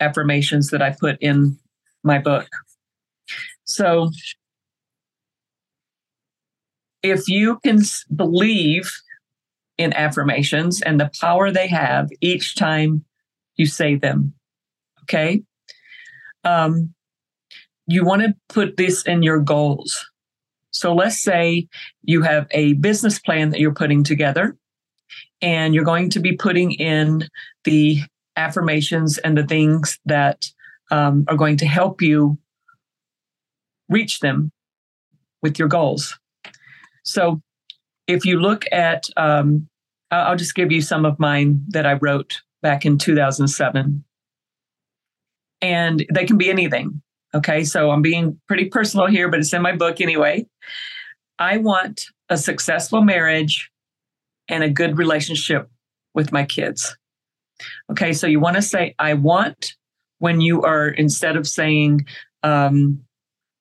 affirmations 0.00 0.70
that 0.70 0.82
I 0.82 0.90
put 0.98 1.18
in 1.20 1.56
my 2.02 2.18
book. 2.18 2.48
So 3.62 4.10
if 7.04 7.28
you 7.28 7.60
can 7.64 7.78
believe 8.16 8.90
in 9.78 9.92
affirmations 9.92 10.82
and 10.82 10.98
the 10.98 11.12
power 11.20 11.52
they 11.52 11.68
have 11.68 12.10
each 12.20 12.56
time 12.56 13.04
you 13.54 13.66
say 13.66 13.94
them, 13.94 14.34
okay? 15.04 15.44
um, 16.42 16.92
you 17.86 18.04
want 18.04 18.22
to 18.22 18.34
put 18.48 18.76
this 18.76 19.02
in 19.04 19.22
your 19.22 19.38
goals. 19.38 20.04
So 20.72 20.94
let's 20.94 21.22
say 21.22 21.68
you 22.02 22.22
have 22.22 22.46
a 22.50 22.72
business 22.74 23.18
plan 23.18 23.50
that 23.50 23.60
you're 23.60 23.74
putting 23.74 24.02
together, 24.02 24.56
and 25.40 25.74
you're 25.74 25.84
going 25.84 26.10
to 26.10 26.20
be 26.20 26.36
putting 26.36 26.72
in 26.72 27.28
the 27.64 28.00
affirmations 28.36 29.18
and 29.18 29.36
the 29.36 29.46
things 29.46 29.98
that 30.06 30.46
um, 30.90 31.24
are 31.28 31.36
going 31.36 31.56
to 31.58 31.66
help 31.66 32.00
you 32.00 32.38
reach 33.88 34.20
them 34.20 34.50
with 35.42 35.58
your 35.58 35.68
goals. 35.68 36.18
So 37.04 37.42
if 38.06 38.24
you 38.24 38.40
look 38.40 38.64
at, 38.72 39.08
um, 39.16 39.68
I'll 40.10 40.36
just 40.36 40.54
give 40.54 40.72
you 40.72 40.80
some 40.80 41.04
of 41.04 41.18
mine 41.18 41.64
that 41.68 41.86
I 41.86 41.94
wrote 41.94 42.40
back 42.62 42.86
in 42.86 42.98
2007. 42.98 44.04
And 45.60 46.06
they 46.12 46.24
can 46.24 46.38
be 46.38 46.50
anything. 46.50 47.02
Okay. 47.34 47.64
So 47.64 47.90
I'm 47.90 48.02
being 48.02 48.38
pretty 48.46 48.66
personal 48.66 49.06
here, 49.06 49.30
but 49.30 49.40
it's 49.40 49.52
in 49.52 49.62
my 49.62 49.74
book 49.74 50.00
anyway. 50.00 50.46
I 51.38 51.56
want 51.56 52.06
a 52.28 52.36
successful 52.36 53.02
marriage 53.02 53.70
and 54.48 54.62
a 54.62 54.70
good 54.70 54.98
relationship 54.98 55.70
with 56.14 56.32
my 56.32 56.44
kids. 56.44 56.96
Okay. 57.90 58.12
So 58.12 58.26
you 58.26 58.40
want 58.40 58.56
to 58.56 58.62
say, 58.62 58.94
I 58.98 59.14
want 59.14 59.74
when 60.18 60.40
you 60.40 60.62
are, 60.62 60.88
instead 60.88 61.36
of 61.36 61.48
saying, 61.48 62.06
um, 62.42 63.02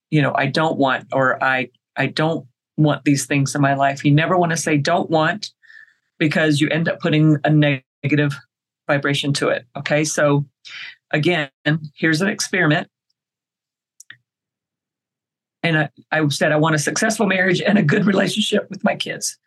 you 0.10 0.22
know, 0.22 0.34
I 0.36 0.48
don't 0.48 0.78
want 0.78 1.08
or 1.14 1.42
I, 1.44 1.70
I 1.96 2.08
don't 2.08 2.46
want 2.78 3.06
these 3.06 3.26
things 3.26 3.56
in 3.56 3.62
my 3.62 3.74
life. 3.74 4.04
You 4.04 4.12
never 4.12 4.38
want 4.38 4.52
to 4.52 4.58
say 4.58 4.78
don't 4.78 5.10
want 5.10 5.52
because 6.20 6.60
you 6.60 6.70
end 6.70 6.90
up 6.90 7.00
putting 7.00 7.38
a 7.44 7.50
negative 7.50 8.36
vibration 8.88 9.34
to 9.34 9.48
it. 9.50 9.66
Okay. 9.78 10.04
So 10.04 10.46
again, 11.12 11.50
here's 11.96 12.22
an 12.22 12.28
experiment. 12.28 12.88
And 15.64 15.78
I, 15.78 15.90
I 16.12 16.28
said, 16.30 16.52
I 16.52 16.58
want 16.58 16.76
a 16.76 16.80
successful 16.80 17.28
marriage 17.28 17.62
and 17.62 17.78
a 17.78 17.84
good 17.84 18.06
relationship 18.06 18.70
with 18.70 18.84
my 18.84 18.96
kids. 18.96 19.38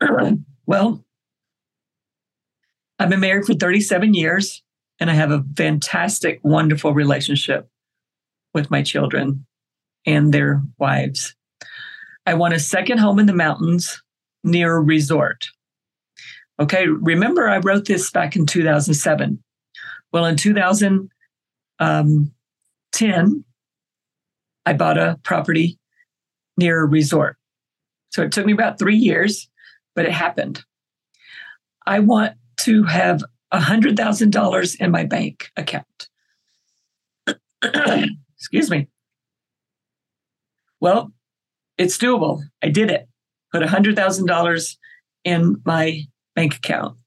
well, 0.66 1.04
I've 2.98 3.10
been 3.10 3.20
married 3.20 3.44
for 3.44 3.54
37 3.54 4.14
years 4.14 4.62
and 4.98 5.10
I 5.10 5.14
have 5.14 5.30
a 5.30 5.44
fantastic, 5.56 6.40
wonderful 6.42 6.94
relationship 6.94 7.68
with 8.54 8.70
my 8.70 8.82
children 8.82 9.46
and 10.06 10.32
their 10.32 10.62
wives. 10.78 11.34
I 12.26 12.34
want 12.34 12.54
a 12.54 12.60
second 12.60 12.98
home 12.98 13.18
in 13.18 13.26
the 13.26 13.34
mountains 13.34 14.02
near 14.42 14.76
a 14.76 14.82
resort. 14.82 15.48
Okay, 16.60 16.86
remember 16.88 17.48
I 17.48 17.58
wrote 17.58 17.84
this 17.86 18.10
back 18.10 18.34
in 18.34 18.46
2007. 18.46 19.42
Well, 20.12 20.24
in 20.24 20.36
2010, 20.36 21.10
um, 23.20 23.44
I 24.68 24.74
bought 24.74 24.98
a 24.98 25.18
property 25.22 25.78
near 26.58 26.82
a 26.82 26.86
resort. 26.86 27.38
So 28.10 28.22
it 28.22 28.32
took 28.32 28.44
me 28.44 28.52
about 28.52 28.78
three 28.78 28.98
years, 28.98 29.48
but 29.94 30.04
it 30.04 30.12
happened. 30.12 30.62
I 31.86 32.00
want 32.00 32.34
to 32.58 32.82
have 32.82 33.22
$100,000 33.54 34.76
in 34.78 34.90
my 34.90 35.04
bank 35.04 35.50
account. 35.56 36.08
Excuse 38.36 38.70
me. 38.70 38.88
Well, 40.80 41.12
it's 41.78 41.96
doable. 41.96 42.42
I 42.62 42.68
did 42.68 42.90
it. 42.90 43.08
Put 43.52 43.62
$100,000 43.62 44.76
in 45.24 45.62
my 45.64 46.02
bank 46.34 46.56
account. 46.56 46.98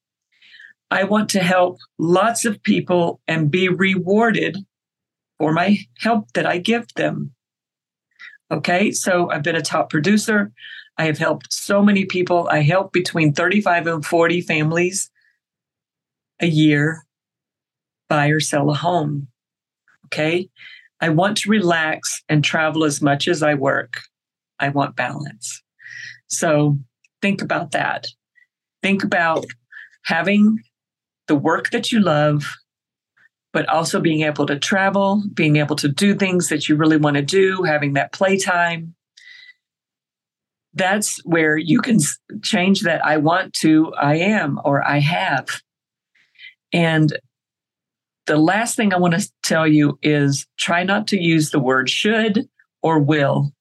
I 0.89 1.03
want 1.03 1.29
to 1.29 1.43
help 1.43 1.77
lots 1.99 2.43
of 2.43 2.63
people 2.63 3.21
and 3.27 3.51
be 3.51 3.69
rewarded 3.69 4.57
for 5.37 5.53
my 5.53 5.77
help 5.99 6.31
that 6.33 6.47
I 6.47 6.57
give 6.57 6.87
them. 6.95 7.35
Okay, 8.51 8.91
so 8.91 9.29
I've 9.29 9.43
been 9.43 9.55
a 9.55 9.61
top 9.61 9.89
producer. 9.89 10.51
I 10.97 11.05
have 11.05 11.17
helped 11.17 11.53
so 11.53 11.81
many 11.81 12.05
people. 12.05 12.49
I 12.51 12.61
help 12.61 12.91
between 12.91 13.33
35 13.33 13.87
and 13.87 14.05
40 14.05 14.41
families 14.41 15.09
a 16.41 16.47
year 16.47 17.05
buy 18.09 18.27
or 18.27 18.41
sell 18.41 18.69
a 18.69 18.73
home. 18.73 19.27
Okay, 20.07 20.49
I 20.99 21.09
want 21.09 21.37
to 21.37 21.49
relax 21.49 22.21
and 22.27 22.43
travel 22.43 22.83
as 22.83 23.01
much 23.01 23.29
as 23.29 23.41
I 23.41 23.53
work. 23.53 24.01
I 24.59 24.67
want 24.67 24.97
balance. 24.97 25.63
So 26.27 26.77
think 27.21 27.41
about 27.41 27.71
that. 27.71 28.07
Think 28.83 29.03
about 29.03 29.45
having 30.03 30.59
the 31.27 31.35
work 31.35 31.69
that 31.69 31.91
you 31.91 32.01
love, 32.01 32.53
but 33.53 33.67
also 33.67 33.99
being 33.99 34.21
able 34.21 34.45
to 34.45 34.57
travel, 34.57 35.23
being 35.33 35.57
able 35.57 35.75
to 35.77 35.87
do 35.87 36.15
things 36.15 36.49
that 36.49 36.69
you 36.69 36.75
really 36.75 36.97
want 36.97 37.15
to 37.15 37.21
do, 37.21 37.63
having 37.63 37.93
that 37.93 38.11
playtime. 38.11 38.95
That's 40.73 41.23
where 41.25 41.57
you 41.57 41.81
can 41.81 41.99
change 42.43 42.81
that 42.81 43.05
I 43.05 43.17
want 43.17 43.53
to, 43.55 43.93
I 43.95 44.15
am, 44.15 44.59
or 44.63 44.87
I 44.87 44.99
have. 44.99 45.61
And 46.71 47.17
the 48.25 48.37
last 48.37 48.77
thing 48.77 48.93
I 48.93 48.97
want 48.97 49.19
to 49.19 49.31
tell 49.43 49.67
you 49.67 49.99
is 50.01 50.47
try 50.57 50.83
not 50.83 51.07
to 51.07 51.21
use 51.21 51.49
the 51.49 51.59
word 51.59 51.89
should 51.89 52.47
or 52.81 52.99
will 52.99 53.51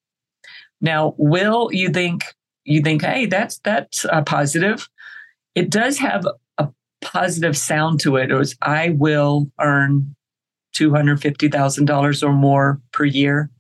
now, 0.81 1.15
will 1.19 1.71
you 1.73 1.91
think 1.91 2.25
you 2.65 2.83
think, 2.83 3.03
hey, 3.03 3.27
that's 3.27 3.59
that's 3.59 4.07
a 4.11 4.23
positive. 4.23 4.89
It 5.55 5.71
does 5.71 5.99
have 5.99 6.27
positive 7.01 7.57
sound 7.57 8.01
to 8.01 8.17
it. 8.17 8.31
It 8.31 8.35
was 8.35 8.57
I 8.63 8.91
will 8.91 9.51
earn 9.61 10.15
two 10.73 10.93
hundred 10.95 11.21
fifty 11.21 11.49
thousand 11.49 11.87
dollars 11.87 12.23
or 12.23 12.33
more 12.33 12.81
per 12.93 13.05
year, 13.05 13.51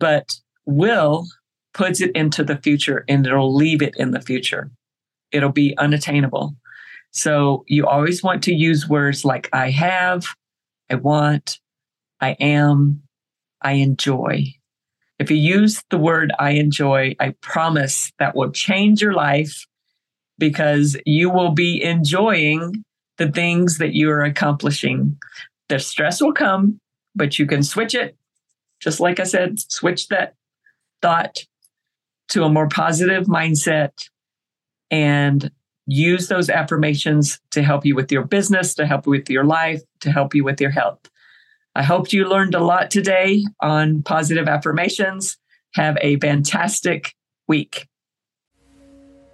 but 0.00 0.32
will 0.66 1.26
puts 1.74 2.00
it 2.00 2.10
into 2.14 2.44
the 2.44 2.56
future 2.56 3.04
and 3.08 3.26
it'll 3.26 3.54
leave 3.54 3.82
it 3.82 3.94
in 3.96 4.10
the 4.10 4.20
future. 4.20 4.70
It'll 5.30 5.52
be 5.52 5.76
unattainable. 5.78 6.54
So 7.12 7.64
you 7.66 7.86
always 7.86 8.22
want 8.22 8.42
to 8.44 8.54
use 8.54 8.88
words 8.88 9.24
like 9.24 9.48
I 9.52 9.70
have, 9.70 10.26
I 10.90 10.94
want, 10.96 11.60
I 12.20 12.30
am, 12.40 13.02
I 13.60 13.72
enjoy. 13.72 14.54
If 15.18 15.30
you 15.30 15.36
use 15.36 15.82
the 15.90 15.98
word 15.98 16.32
I 16.38 16.52
enjoy, 16.52 17.14
I 17.20 17.34
promise 17.40 18.12
that 18.18 18.34
will 18.34 18.50
change 18.50 19.00
your 19.00 19.12
life 19.12 19.66
because 20.42 20.96
you 21.06 21.30
will 21.30 21.52
be 21.52 21.80
enjoying 21.80 22.84
the 23.16 23.30
things 23.30 23.78
that 23.78 23.94
you 23.94 24.10
are 24.10 24.24
accomplishing. 24.24 25.16
The 25.68 25.78
stress 25.78 26.20
will 26.20 26.32
come, 26.32 26.80
but 27.14 27.38
you 27.38 27.46
can 27.46 27.62
switch 27.62 27.94
it. 27.94 28.16
Just 28.80 28.98
like 28.98 29.20
I 29.20 29.22
said, 29.22 29.60
switch 29.60 30.08
that 30.08 30.34
thought 31.00 31.44
to 32.30 32.42
a 32.42 32.48
more 32.48 32.68
positive 32.68 33.26
mindset 33.26 34.08
and 34.90 35.48
use 35.86 36.26
those 36.26 36.50
affirmations 36.50 37.38
to 37.52 37.62
help 37.62 37.86
you 37.86 37.94
with 37.94 38.10
your 38.10 38.24
business, 38.24 38.74
to 38.74 38.84
help 38.84 39.06
you 39.06 39.12
with 39.12 39.30
your 39.30 39.44
life, 39.44 39.80
to 40.00 40.10
help 40.10 40.34
you 40.34 40.42
with 40.42 40.60
your 40.60 40.70
health. 40.70 41.08
I 41.76 41.84
hope 41.84 42.12
you 42.12 42.28
learned 42.28 42.56
a 42.56 42.64
lot 42.64 42.90
today 42.90 43.44
on 43.60 44.02
positive 44.02 44.48
affirmations. 44.48 45.38
Have 45.74 45.96
a 46.00 46.18
fantastic 46.18 47.14
week. 47.46 47.86